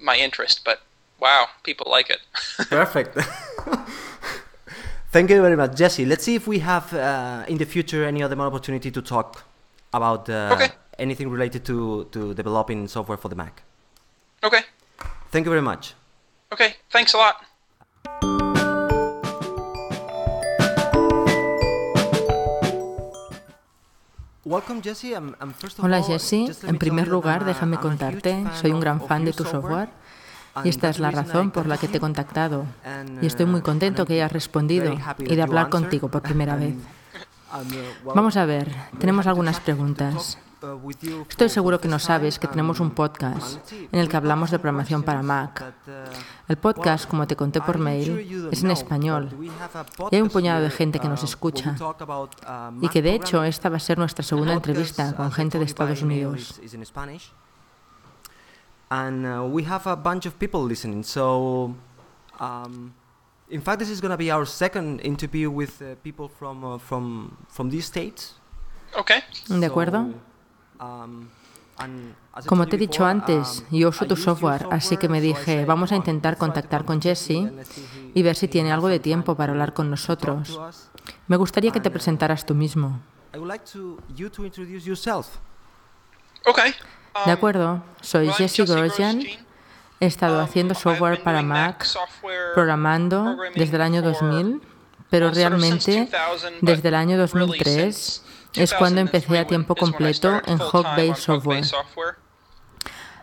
[0.00, 0.80] my interest, but
[1.20, 2.18] wow, people like it.
[2.68, 3.16] Perfect.
[5.16, 6.04] Thank you very much, Jesse.
[6.04, 9.44] Let's see if we have uh, in the future any other more opportunity to talk
[9.94, 10.68] about uh, Okay.
[10.98, 13.62] anything related to, to developing software for the Mac.
[14.44, 14.60] okay,
[15.30, 15.94] Thank you very much.
[16.52, 17.36] okay, thanks a lot.
[24.44, 25.14] Welcome, Jesse.
[25.14, 28.44] I'm, I'm first of Hola Jesse, just en primer lugar déjame I'm a huge contarte,
[28.60, 30.05] soy un gran fan de tu software and
[30.64, 32.64] y esta es la razón por la que te he contactado
[33.20, 36.74] y estoy muy contento que hayas respondido y de hablar contigo por primera vez.
[38.14, 40.38] Vamos a ver, tenemos algunas preguntas.
[41.28, 45.02] Estoy seguro que no sabes que tenemos un podcast en el que hablamos de programación
[45.02, 45.62] para Mac.
[46.48, 49.28] El podcast, como te conté por mail, es en español
[50.10, 51.76] y hay un puñado de gente que nos escucha
[52.80, 56.02] y que de hecho esta va a ser nuestra segunda entrevista con gente de Estados
[56.02, 56.60] Unidos
[58.90, 61.02] and uh, we have a bunch of people listening.
[61.02, 61.74] So,
[62.38, 62.94] um,
[63.50, 66.78] in fact, this is going to be our second interview with uh, people from uh,
[66.78, 68.34] from from these states.
[68.94, 69.22] Okay.
[69.48, 70.14] De acuerdo.
[70.78, 71.30] So, um,
[72.46, 75.92] Como te he dicho antes, um, yo uso tu software, así que me dije, vamos
[75.92, 77.52] a intentar contactar con Jesse
[78.14, 80.58] y ver si tiene algo de tiempo para hablar con nosotros.
[81.28, 83.00] Me gustaría que te uh, presentaras tú mismo.
[86.46, 86.74] Okay.
[87.24, 89.22] De acuerdo, soy Jesse Gorgian.
[89.98, 91.86] He estado haciendo software para Mac,
[92.54, 94.60] programando desde el año 2000,
[95.08, 96.08] pero realmente
[96.60, 98.22] desde el año 2003
[98.54, 101.64] es cuando empecé a tiempo completo en Hawkbase Software.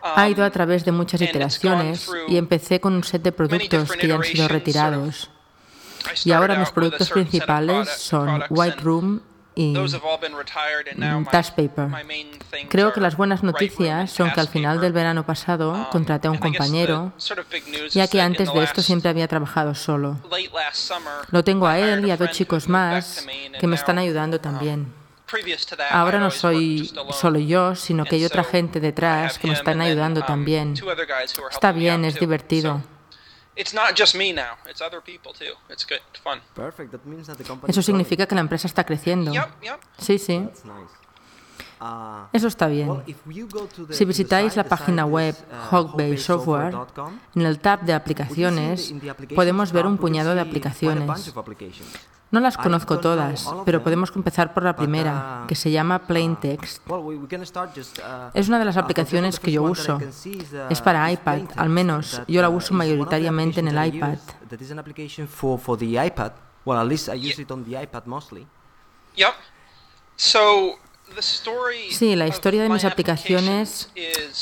[0.02, 4.08] Ha ido a través de muchas iteraciones y empecé con un set de productos que
[4.08, 5.30] ya han sido retirados.
[6.24, 9.22] Y ahora mis productos principales son White Room
[9.54, 11.88] y Dash mm, Paper.
[12.68, 16.38] Creo que las buenas noticias son que al final del verano pasado contraté a un
[16.38, 17.12] compañero,
[17.90, 20.18] ya que antes de esto siempre había trabajado solo.
[21.30, 23.26] Lo tengo a él y a dos chicos más
[23.58, 24.92] que me están ayudando también.
[25.90, 30.22] Ahora no soy solo yo, sino que hay otra gente detrás que me están ayudando
[30.22, 30.74] también.
[31.50, 32.82] Está bien, es divertido.
[37.68, 39.32] Eso significa que la empresa está creciendo.
[39.98, 40.48] Sí, sí.
[42.32, 43.02] Eso está bien.
[43.90, 45.36] Si visitáis la página web
[45.70, 46.74] Hawkbay Software,
[47.34, 48.92] en el tab de aplicaciones
[49.34, 51.32] podemos ver un puñado de aplicaciones.
[52.30, 56.82] No las conozco todas, pero podemos empezar por la primera, que se llama Plain Text.
[58.34, 60.00] Es una de las aplicaciones que yo uso.
[60.68, 64.18] Es para iPad, al menos yo la uso mayoritariamente en el iPad.
[71.90, 73.90] Sí, la historia de mis aplicaciones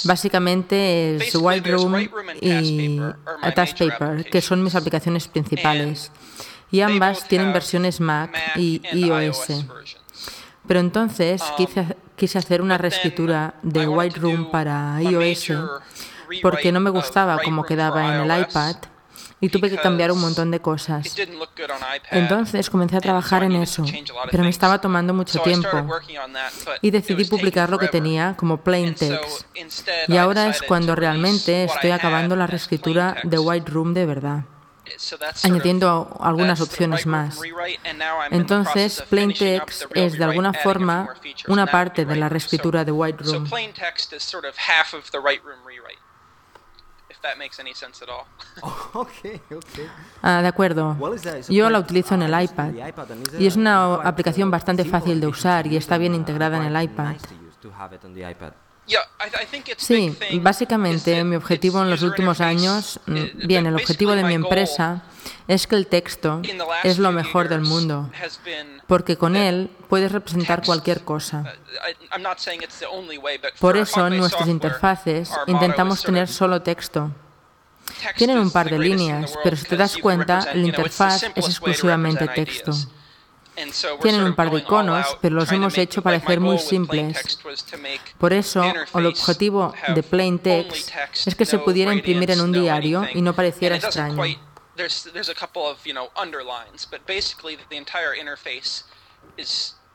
[0.04, 2.08] básicamente es White Room
[2.40, 3.00] y
[3.54, 6.10] Task Paper, que son mis aplicaciones principales
[6.72, 9.64] y ambas tienen versiones Mac y iOS.
[10.66, 11.42] Pero entonces
[12.16, 15.52] quise, hacer una reescritura de White Room para iOS
[16.40, 18.76] porque no me gustaba cómo quedaba en el iPad
[19.40, 21.14] y tuve que cambiar un montón de cosas.
[22.10, 23.84] Entonces comencé a trabajar en eso,
[24.30, 25.68] pero me estaba tomando mucho tiempo
[26.80, 29.46] y decidí publicar lo que tenía como plain text.
[30.06, 34.44] Y ahora es cuando realmente estoy acabando la reescritura de White Room de verdad
[35.44, 37.40] añadiendo algunas opciones más.
[38.30, 41.14] Entonces, plain text es de alguna forma
[41.48, 43.48] una parte de la reescritura de White Room.
[50.22, 50.96] De acuerdo.
[51.48, 52.70] Yo la utilizo en el iPad
[53.38, 57.16] y es una aplicación bastante fácil de usar y está bien integrada en el iPad.
[59.76, 65.02] Sí, básicamente mi objetivo en los últimos años, mm, bien, el objetivo de mi empresa
[65.46, 66.42] es que el texto
[66.82, 68.10] es lo mejor del mundo,
[68.86, 71.54] porque con él puedes representar cualquier cosa.
[73.60, 77.10] Por eso en nuestras interfaces intentamos tener solo texto.
[78.16, 82.72] Tienen un par de líneas, pero si te das cuenta, la interfaz es exclusivamente texto.
[84.00, 87.38] Tienen un par de iconos, pero los hemos hecho parecer muy simples.
[88.18, 90.90] Por eso, el objetivo de Plain Text
[91.26, 94.22] es que se pudiera imprimir en un diario y no pareciera extraño.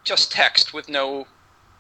[0.08, 1.28] just text with no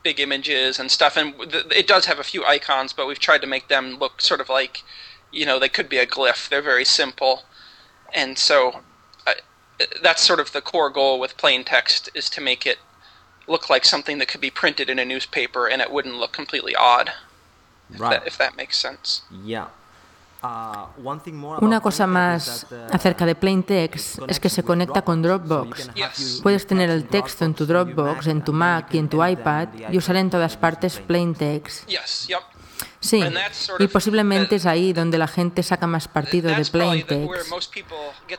[0.03, 1.15] big images and stuff.
[1.17, 1.33] And
[1.71, 4.49] it does have a few icons, but we've tried to make them look sort of
[4.49, 4.83] like,
[5.31, 6.49] you know, they could be a glyph.
[6.49, 7.43] They're very simple,
[8.13, 8.81] and so
[10.01, 12.79] that's sort of the core goal with plain text is to make it
[13.47, 16.75] look like something that could be printed in a newspaper and it wouldn't look completely
[16.75, 17.11] odd.
[17.89, 17.93] Right.
[17.93, 19.21] If, that, if that makes sense.
[19.43, 19.67] Yeah.
[21.61, 25.89] Una cosa más acerca de Plain Text es que se conecta con Dropbox.
[26.43, 29.97] Puedes tener el texto en tu Dropbox, en tu Mac y en tu iPad y
[29.97, 31.89] usar en todas partes Plain Text.
[32.99, 33.23] Sí,
[33.79, 37.53] y posiblemente es ahí donde la gente saca más partido de Plaintext.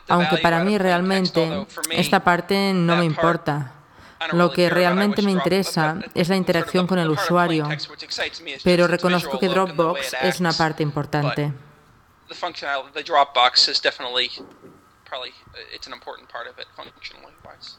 [0.08, 3.74] Aunque para mí realmente esta parte no me importa.
[4.32, 7.68] Lo que realmente me interesa es la interacción con el usuario,
[8.64, 11.52] pero reconozco que Dropbox es una parte importante.
[16.68, 17.78] Dropbox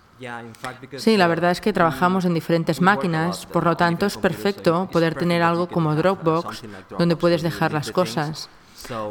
[0.98, 5.16] Sí, la verdad es que trabajamos en diferentes máquinas, por lo tanto es perfecto poder
[5.16, 6.64] tener algo como Dropbox
[6.98, 8.50] donde puedes dejar las cosas.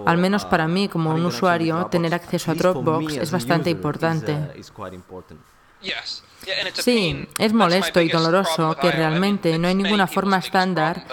[0.07, 4.37] Al menos para mí, como un usuario, tener acceso a Dropbox es bastante importante.
[6.75, 11.05] Sí, es molesto y doloroso que realmente no hay ninguna forma estándar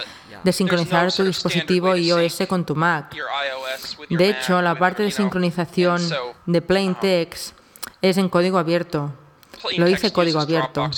[0.43, 3.15] de sincronizar tu dispositivo iOS con tu Mac.
[4.09, 6.01] De hecho, la parte de sincronización
[6.45, 7.55] de plain text
[8.01, 9.13] es en código abierto
[9.77, 10.89] lo hice código abierto.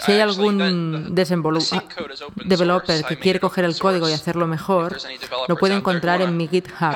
[0.00, 1.14] Si hay algún
[2.44, 4.98] developer que quiere coger el código y hacerlo mejor,
[5.48, 6.92] lo puede encontrar en mi GitHub.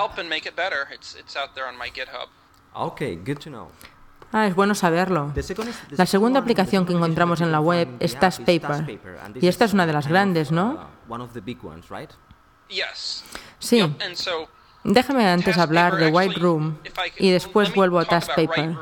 [4.32, 5.32] Ah, es bueno saberlo.
[5.90, 8.98] La segunda aplicación que encontramos en la web es Paper.
[9.40, 10.88] Y esta es una de las grandes, ¿no?
[13.60, 13.94] Sí.
[14.84, 16.76] Déjame antes hablar de White Room
[17.16, 18.76] y después vuelvo a Task Paper.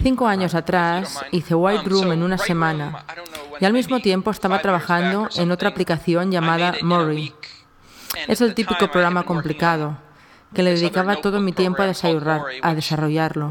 [0.00, 3.04] Cinco años atrás hice White Room en una semana
[3.60, 7.34] y al mismo tiempo estaba trabajando en otra aplicación llamada Mori.
[8.28, 9.98] Es el típico programa complicado
[10.54, 11.86] que le dedicaba todo mi tiempo a,
[12.62, 13.50] a desarrollarlo.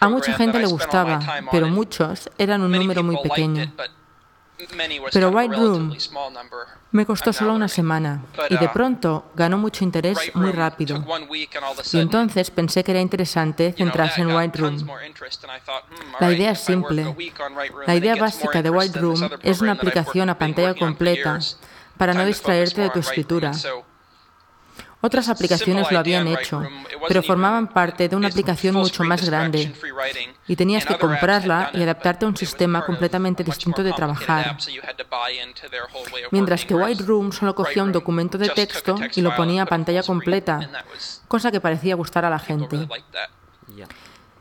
[0.00, 3.72] A mucha gente le gustaba, pero muchos eran un número muy pequeño.
[5.12, 5.96] Pero White Room
[6.92, 11.04] me costó solo una semana y de pronto ganó mucho interés muy rápido.
[11.92, 14.86] Y entonces pensé que era interesante centrarse en White Room.
[16.18, 17.14] La idea es simple.
[17.86, 21.38] La idea básica de White Room es una aplicación a pantalla completa
[21.96, 23.52] para no distraerte de tu escritura.
[25.02, 26.62] Otras aplicaciones lo habían hecho,
[27.08, 29.72] pero formaban parte de una aplicación mucho más grande.
[30.46, 34.56] y tenías que comprarla y adaptarte a un sistema completamente distinto de trabajar.
[36.30, 40.02] Mientras que White Room solo cogía un documento de texto y lo ponía a pantalla
[40.02, 40.84] completa,
[41.28, 42.88] cosa que parecía gustar a la gente.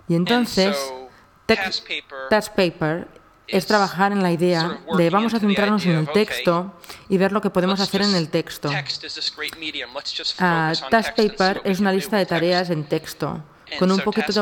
[0.08, 0.76] Y entonces,
[2.30, 3.08] Task Paper
[3.52, 6.74] es trabajar en la idea de vamos a centrarnos en el texto
[7.08, 8.70] y ver lo que podemos hacer en el texto.
[8.70, 13.44] Uh, Task Paper es una lista de tareas en texto
[13.78, 14.40] con un poquito de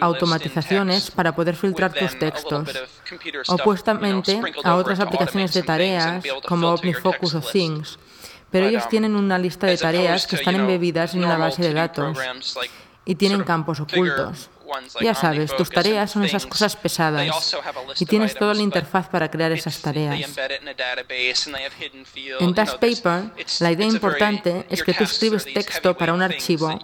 [0.00, 2.68] automatizaciones para poder filtrar tus textos,
[3.48, 7.98] opuestamente a otras aplicaciones de tareas como OmniFocus o Things,
[8.50, 12.18] pero ellos tienen una lista de tareas que están embebidas en una base de datos
[13.04, 14.50] y tienen campos ocultos.
[15.00, 17.54] Ya sabes, tus tareas son esas cosas pesadas
[17.98, 20.36] y tienes toda la interfaz para crear esas tareas.
[22.40, 23.24] En Dash Paper,
[23.60, 26.78] la idea importante es que tú escribes texto para un archivo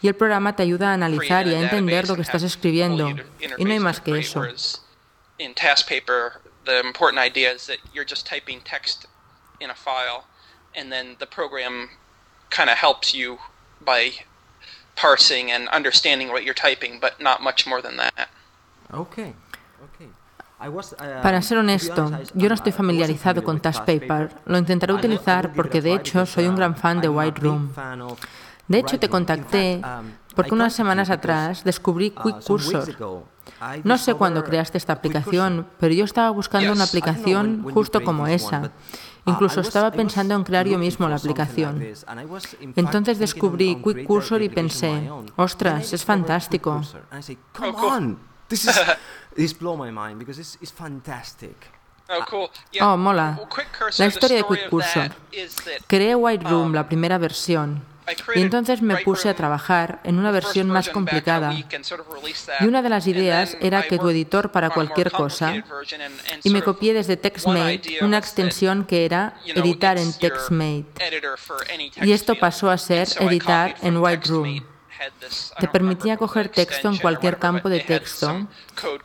[0.00, 3.10] y el programa te ayuda a analizar y a entender lo que estás escribiendo.
[3.58, 4.42] Y no hay más que eso.
[13.84, 14.12] by
[14.96, 18.28] parsing and understanding what you're typing, but not much more than that.
[18.92, 19.34] Okay.
[21.22, 24.30] Para ser honesto, yo no estoy familiarizado con TaskPaper.
[24.46, 27.70] Lo intentaré utilizar porque de hecho soy un gran fan de White Room.
[28.66, 29.82] De hecho, te contacté
[30.34, 33.22] porque unas semanas atrás descubrí Quick Cursor.
[33.84, 38.70] No sé cuándo creaste esta aplicación, pero yo estaba buscando una aplicación justo como esa.
[39.26, 41.82] Incluso estaba pensando en crear yo mismo la aplicación.
[42.76, 46.82] Entonces descubrí oh, Quick Cursor y pensé, ostras, es fantástico.
[52.80, 53.40] Oh, mola.
[53.98, 55.10] La historia de Quick Cursor.
[55.86, 57.93] Creé White Room, la primera versión.
[58.34, 61.54] Y entonces me puse a trabajar en una versión más complicada.
[62.60, 65.54] Y una de las ideas era que tu editor para cualquier cosa,
[66.42, 70.86] y me copié desde TextMate una extensión que era editar en TextMate.
[72.02, 74.64] Y esto pasó a ser editar en White Room.
[75.58, 78.46] Te permitía coger texto en cualquier campo de texto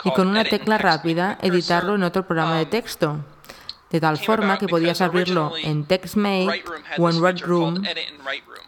[0.04, 3.20] y con una tecla rápida editarlo en otro programa de texto
[3.90, 6.64] de tal forma que podías abrirlo en TextMate
[6.98, 7.84] o en Red Room.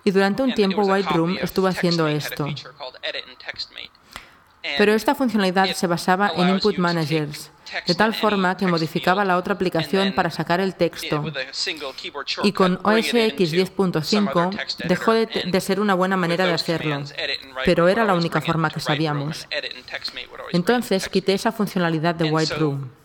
[0.04, 2.48] Y durante un tiempo White Room estuvo haciendo esto.
[4.78, 7.52] Pero esta funcionalidad se basaba en Input Managers,
[7.88, 11.24] de tal forma que modificaba la otra aplicación para sacar el texto.
[12.44, 17.04] Y con OS X 10.5 dejó de, de, ser una buena manera de hacerlo,
[17.66, 19.48] pero era la única forma que sabíamos.
[20.52, 23.01] Entonces quité esa funcionalidad de White Room.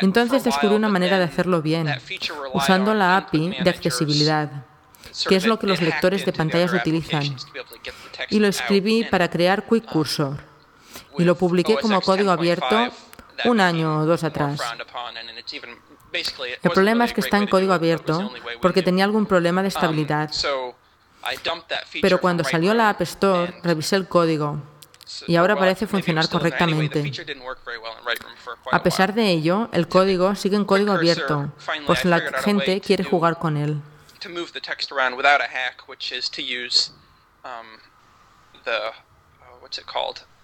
[0.00, 1.88] Entonces descubrí una manera de hacerlo bien,
[2.52, 4.64] usando la API de accesibilidad
[5.28, 7.36] que es lo que los lectores de pantallas utilizan.
[8.30, 10.38] Y lo escribí para crear Quick Cursor
[11.18, 12.90] y lo publiqué como código abierto
[13.44, 14.60] un año o dos atrás.
[16.62, 20.30] El problema es que está en código abierto porque tenía algún problema de estabilidad.
[22.00, 24.60] Pero cuando salió la App Store, revisé el código
[25.26, 27.10] y ahora parece funcionar correctamente.
[28.70, 31.52] A pesar de ello, el código sigue en código abierto,
[31.86, 33.80] pues la gente quiere jugar con él.
[37.44, 37.80] Um,
[38.66, 38.92] uh,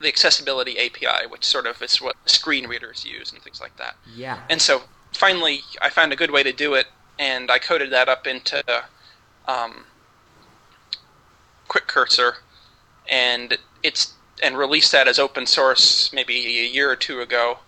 [0.01, 3.95] the accessibility API, which sort of is what screen readers use and things like that.
[4.17, 4.39] Yeah.
[4.51, 6.87] And so finally, I found a good way to do it,
[7.19, 8.63] and I coded that up into
[9.47, 9.85] um,
[11.69, 12.37] Quick Cursor,
[13.11, 17.59] and it's and released that as open source maybe a year or two ago.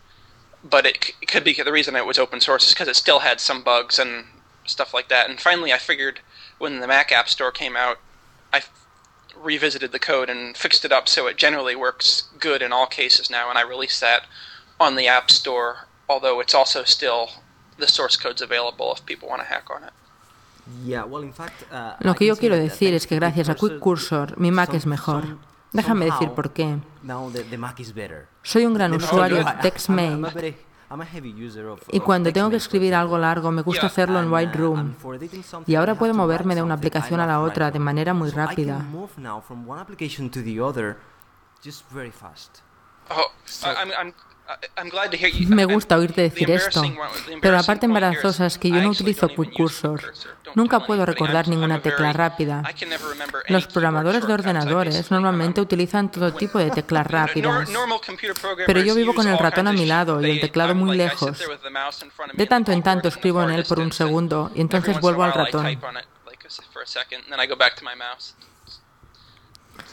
[0.63, 2.97] But it, c- it could be the reason it was open source is because it
[2.97, 4.25] still had some bugs and
[4.67, 5.29] stuff like that.
[5.31, 6.21] And finally, I figured
[6.59, 7.99] when the Mac App Store came out,
[8.53, 8.71] I f-
[9.35, 13.31] revisited the code and fixed it up so it generally works good in all cases
[13.31, 14.27] now, and I released that
[14.79, 15.87] on the App Store.
[16.11, 17.31] Although it's also still
[17.79, 19.93] the source code's available if people want to hack on it.
[20.85, 23.81] Yeah, well, in fact, uh, Lo que yo quiero decir es que gracias a Quick
[23.81, 25.39] Quick Cursor mi Mac es mejor.
[25.73, 26.79] Déjame decir por qué.
[28.43, 30.71] Soy un gran usuario de TextMate
[31.93, 34.95] y cuando tengo que escribir algo largo me gusta hacerlo en And, uh, White Room.
[35.67, 38.79] Y ahora puedo to moverme de una aplicación a la otra de manera muy rápida.
[38.79, 40.97] move now from one application to the other
[41.63, 42.63] just very fast.
[43.09, 43.31] Oh,
[43.65, 44.15] I'm, I'm,
[45.49, 46.83] Me gusta oírte decir esto,
[47.41, 50.13] pero la parte embarazosa es que yo no utilizo Quick Cursor.
[50.55, 52.63] Nunca puedo recordar ninguna tecla rápida.
[53.49, 57.69] Los programadores de ordenadores normalmente utilizan todo tipo de teclas rápidas.
[58.67, 61.39] Pero yo vivo con el ratón a mi lado y el teclado muy lejos.
[62.33, 65.79] De tanto en tanto escribo en él por un segundo y entonces vuelvo al ratón.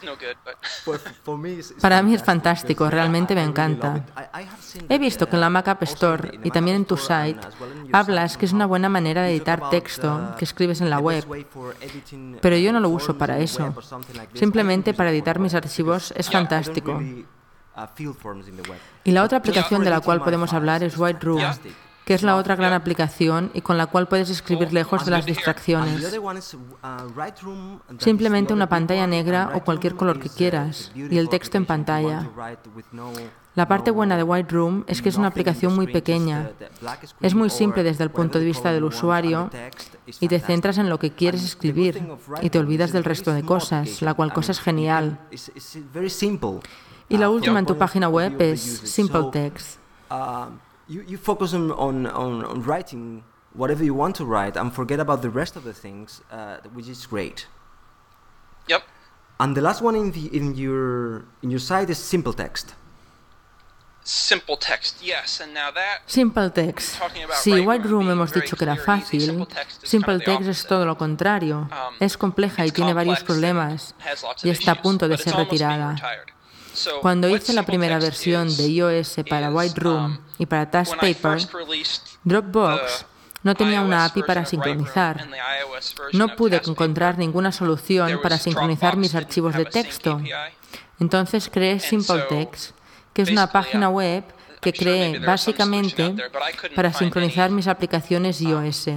[1.82, 4.06] Para mí es fantástico, realmente me encanta.
[4.90, 7.40] He visto que en la Mac App Store y también en tu site
[7.92, 11.26] hablas que es una buena manera de editar texto que escribes en la web,
[12.42, 13.74] pero yo no lo uso para eso.
[14.34, 17.02] Simplemente para editar mis archivos es fantástico.
[19.04, 21.44] Y la otra aplicación de la cual podemos hablar es White Room,
[22.08, 25.26] que es la otra gran aplicación y con la cual puedes escribir lejos de las
[25.26, 26.18] distracciones.
[27.98, 32.30] Simplemente una pantalla negra o cualquier color que quieras y el texto en pantalla.
[33.56, 36.52] La parte buena de White Room es que es una aplicación muy pequeña.
[37.20, 39.50] Es muy simple desde el punto de vista del usuario
[40.22, 42.02] y te centras en lo que quieres escribir
[42.42, 45.20] y te olvidas del resto de cosas, la cual cosa es genial.
[47.10, 49.80] Y la última en tu página web es Simple Text.
[50.88, 53.24] You, you focus on, on, on, on writing
[53.54, 56.88] whatever you want to write and forget about the rest of the things, uh, which
[56.88, 57.48] is great.
[58.68, 58.84] Yep.
[59.40, 62.74] And the last one in the in your in your site is simple text.
[64.08, 66.98] Simple text, yes, and now that Simple Text.
[67.44, 69.46] Si White Room hemos dicho que era fácil,
[69.84, 71.70] Simple Text es todo lo contrario.
[72.00, 73.96] Es compleja y tiene varios problemas
[74.44, 75.98] y está a punto de ser retirada.
[77.02, 81.40] Cuando hice la primera versión de iOS para White Room y para Task Paper,
[82.24, 83.06] Dropbox
[83.44, 85.28] no tenía una API para sincronizar.
[86.14, 90.22] No pude encontrar ninguna solución para sincronizar mis archivos de texto.
[91.00, 92.72] Entonces creé Simple Text,
[93.14, 94.24] que es una página web
[94.62, 96.16] que creé básicamente
[96.76, 98.88] para sincronizar mis aplicaciones iOS.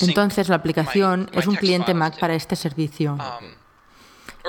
[0.00, 3.18] Entonces la aplicación es un cliente Mac para este servicio.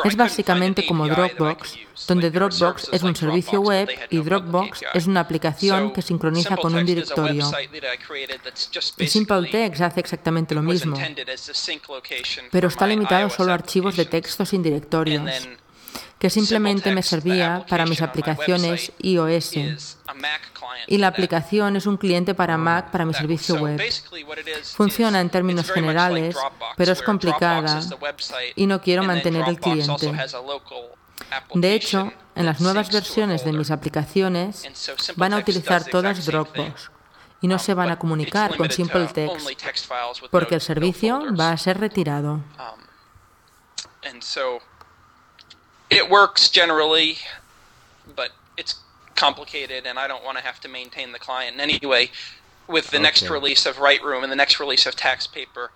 [0.04, 1.78] Es básicamente como Dropbox,
[2.08, 6.86] donde Dropbox es un servicio web y Dropbox es una aplicación que sincroniza con un
[6.86, 7.50] directorio.
[8.98, 10.98] Y Simple Text hace exactamente lo mismo,
[12.52, 15.48] pero está limitado solo a archivos de texto sin directorios,
[16.24, 19.98] que simplemente me servía para mis aplicaciones iOS.
[20.88, 23.82] Y la aplicación es un cliente para Mac para mi servicio web.
[24.74, 26.38] Funciona en términos generales,
[26.78, 27.82] pero es complicada
[28.56, 30.14] y no quiero mantener el cliente.
[31.56, 34.64] De hecho, en las nuevas versiones de mis aplicaciones
[35.18, 36.90] van a utilizar todas Dropbox
[37.42, 39.92] y no se van a comunicar con Simple Text
[40.32, 42.40] porque el servicio va a ser retirado.
[45.90, 47.18] It works generally,
[48.16, 48.76] but it's
[49.16, 51.54] complicated and I don't want to have to maintain the client.
[51.60, 52.10] And anyway,
[52.68, 55.72] with the next release of Write Room and the next release of Tax Paper,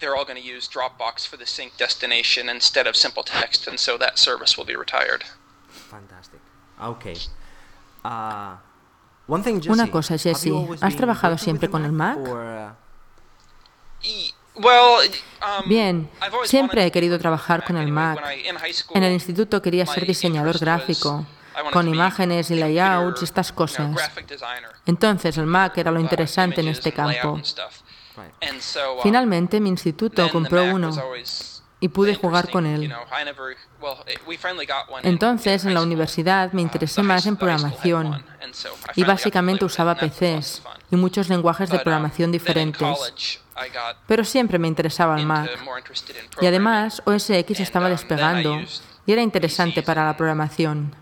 [0.00, 3.78] they're all going to use Dropbox for the sync destination instead of simple text, and
[3.78, 5.22] so that service will be retired.
[5.68, 6.40] Fantastic.
[6.82, 7.14] Okay.
[8.04, 8.56] Uh,
[9.28, 12.18] one thing, Jesse, Una cosa, have you Jesse, ¿has trabajado siempre con el Mac?
[12.18, 12.72] or, uh,
[14.04, 14.41] Well, um,
[15.66, 17.66] Bien, I've always siempre wanted he to querido work with trabajar Mac.
[17.66, 18.20] con el Mac.
[18.94, 21.24] En el instituto quería ser diseñador gráfico,
[21.54, 23.94] I wanted con to be imágenes y layouts y estas cosas.
[23.94, 27.32] graphic designer, Entonces el Mac era lo uh, interesante en este campo.
[27.32, 27.42] um,
[29.02, 30.90] Finalmente mi instituto compró uno
[31.80, 32.94] y pude the jugar con él.
[35.02, 38.22] Entonces en la universidad me Uh, interesé más en programación
[38.96, 43.40] y básicamente usaba PCs y muchos lenguajes de um, programación diferentes.
[43.54, 45.50] College, I got Pero siempre me interesaba el Mac.
[46.40, 48.60] Y además OS X And, estaba um, despegando
[49.06, 50.94] y era interesante para la programación.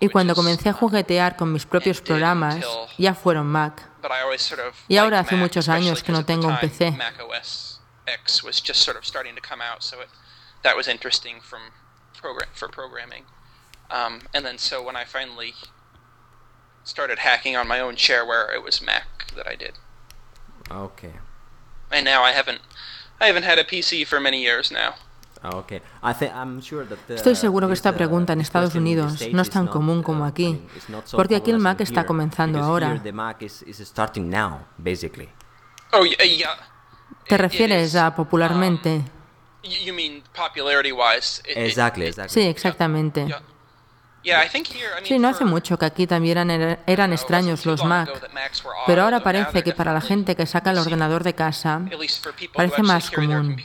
[0.00, 2.64] Y cuando comencé a juguetear con mis propios programas,
[2.98, 3.90] ya fueron Mac.
[4.02, 6.58] but I always sort of Y ahora hace Mac, muchos años que no tengo un
[6.58, 6.90] PC.
[6.92, 10.08] Mac OS X was just sort of starting to come out, so it,
[10.62, 11.60] that was interesting from
[12.20, 13.24] program for programming.
[13.90, 15.54] Um, and then so when I finally
[16.84, 19.78] started hacking on my own shareware, it was Mac that I did.
[20.70, 21.14] Okay.
[21.90, 22.60] And now I haven't
[23.20, 24.94] I haven't had a PC for many years now.
[27.08, 30.60] Estoy seguro que esta pregunta en Estados Unidos no es tan común como aquí,
[31.12, 33.00] porque aquí el Mac está comenzando ahora.
[35.92, 36.04] Oh,
[37.26, 39.02] ¿Te refieres a popularmente?
[42.28, 43.26] Sí, exactamente.
[45.04, 48.10] Sí, no hace mucho que aquí también eran, eran extraños los Mac,
[48.86, 51.80] pero ahora parece que para la gente que saca el ordenador de casa
[52.54, 53.56] parece más común.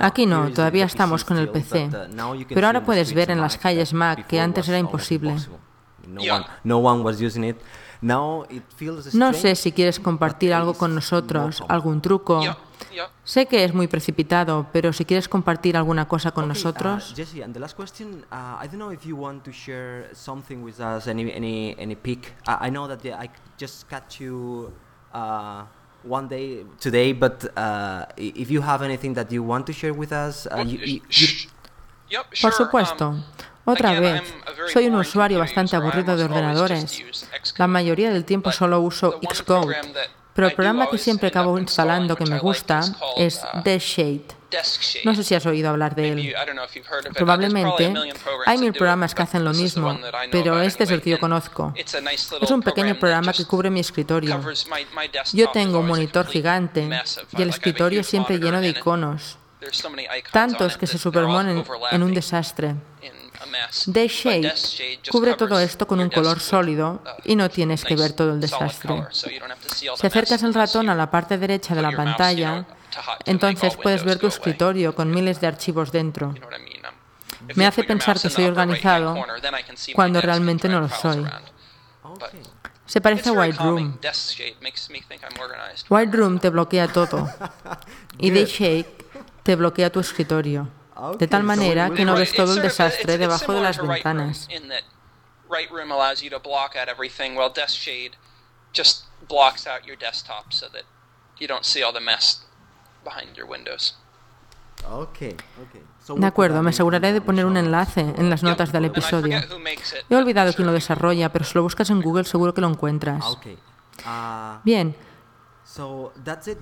[0.00, 1.90] Aquí no, todavía estamos con el PC,
[2.48, 5.36] pero ahora puedes ver en las calles Mac que antes era imposible.
[8.00, 8.46] No
[9.32, 12.42] sé si quieres compartir algo con nosotros, algún truco.
[13.24, 17.12] Sé que es muy precipitado, pero si quieres compartir alguna cosa con nosotros.
[17.14, 20.62] Jesse, and the last question, uh, I don't know if you want to share something
[20.62, 22.34] with us, any any any pick.
[22.46, 23.28] I, know that I
[23.58, 24.72] just got you
[25.12, 25.64] uh,
[26.04, 30.12] one day today, but uh, if you have anything that you want to share with
[30.12, 32.20] us, uh, you, you, you...
[32.40, 33.14] Por supuesto.
[33.68, 34.22] Otra vez,
[34.72, 37.02] soy un usuario bastante aburrido de ordenadores.
[37.58, 39.76] La mayoría del tiempo solo uso Xcode,
[40.32, 42.80] pero el programa que siempre acabo instalando que me gusta
[43.18, 44.38] es Deskshade.
[45.04, 46.34] No sé si has oído hablar de él.
[47.12, 47.92] Probablemente
[48.46, 49.98] hay mil programas que hacen lo mismo,
[50.32, 51.74] pero este es el que yo conozco.
[51.76, 54.40] Es un pequeño programa que cubre mi escritorio.
[55.34, 56.88] Yo tengo un monitor gigante
[57.36, 59.36] y el escritorio siempre lleno de iconos,
[60.32, 62.74] tantos que se superponen en un desastre.
[63.86, 64.52] Deskshade
[65.10, 69.06] cubre todo esto con un color sólido y no tienes que ver todo el desastre.
[69.10, 72.66] Si acercas el ratón a la parte derecha de la pantalla,
[73.24, 76.34] entonces puedes ver tu escritorio con miles de archivos dentro.
[77.54, 79.16] Me hace pensar que soy organizado
[79.94, 81.24] cuando realmente no lo soy.
[82.86, 83.98] Se parece a White Room.
[85.88, 87.28] White Room te bloquea todo
[88.18, 88.86] y Deskshade
[89.42, 90.77] te bloquea tu escritorio
[91.18, 94.48] de tal manera que no ves todo el desastre debajo de las ventanas.
[106.08, 109.40] De acuerdo, me aseguraré de poner un enlace en las notas del episodio.
[110.08, 113.24] He olvidado quién lo desarrolla, pero si lo buscas en Google seguro que lo encuentras.
[114.04, 114.94] Ah, uh, Bien,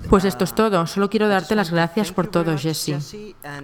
[0.09, 0.87] pues esto es uh, todo.
[0.87, 2.97] Solo quiero darte las gracias por todo, Jesse.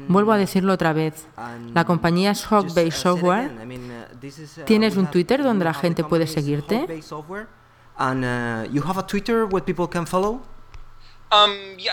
[0.08, 1.26] Vuelvo a decirlo otra vez.
[1.74, 3.50] La compañía es uh, Software.
[3.50, 7.02] Uh, ¿Tienes un Twitter donde la gente puede seguirte?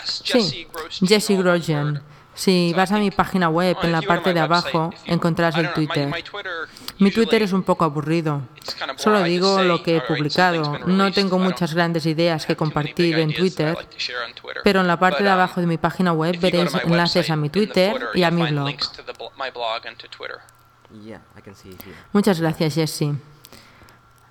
[0.06, 0.68] Sí,
[1.06, 2.02] Jesse Grosjean.
[2.34, 6.10] Si vas a mi página web, en la parte de abajo encontrarás el Twitter.
[7.00, 8.42] Mi Twitter es un poco aburrido.
[8.98, 10.80] Solo digo lo que he publicado.
[10.86, 13.78] No tengo muchas grandes ideas que compartir en Twitter,
[14.64, 18.10] pero en la parte de abajo de mi página web veréis enlaces a mi Twitter
[18.14, 18.76] y a mi blog.
[22.12, 23.14] Muchas gracias, Jesse.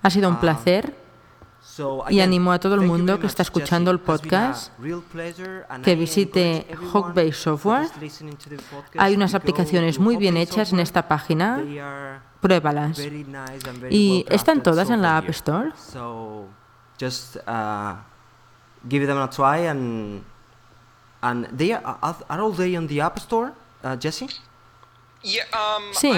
[0.01, 0.93] Ha sido un um, placer
[2.09, 4.71] y animo a todo el mundo que está escuchando el podcast
[5.83, 7.89] que visite Hawkbase Software.
[8.97, 11.63] Hay unas aplicaciones muy bien hechas en esta página.
[12.41, 12.99] Pruébalas.
[13.89, 15.71] Y están todas en la App Store.
[17.01, 17.95] Uh,
[18.89, 20.23] give them a try and
[21.21, 23.51] and they are, are all they on the App Store,
[23.83, 24.27] uh, Jesse?
[25.23, 26.11] Um, sí.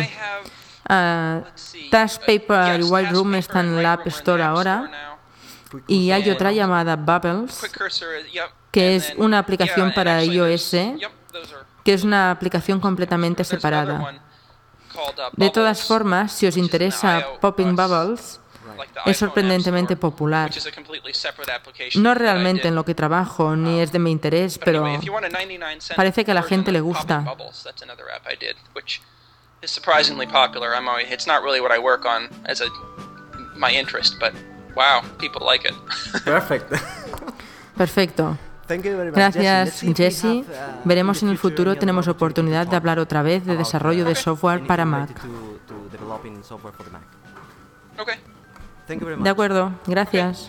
[0.89, 1.41] Uh,
[1.89, 5.10] Task Paper y White Room están en la App Store ahora.
[5.87, 7.61] Y hay otra llamada Bubbles,
[8.71, 10.71] que es una aplicación para iOS,
[11.83, 14.21] que es una aplicación completamente separada.
[15.33, 18.39] De todas formas, si os interesa Popping Bubbles,
[19.05, 20.51] es sorprendentemente popular.
[21.95, 24.85] No realmente en lo que trabajo ni es de mi interés, pero
[25.95, 27.23] parece que a la gente le gusta
[34.75, 35.75] wow, people like it.
[36.23, 36.71] Perfect.
[37.77, 38.37] Perfecto.
[39.13, 40.45] Gracias, Jesse.
[40.85, 44.85] Veremos en el futuro tenemos oportunidad de hablar otra vez de desarrollo de software para
[44.85, 45.09] Mac.
[49.19, 50.47] De acuerdo, gracias.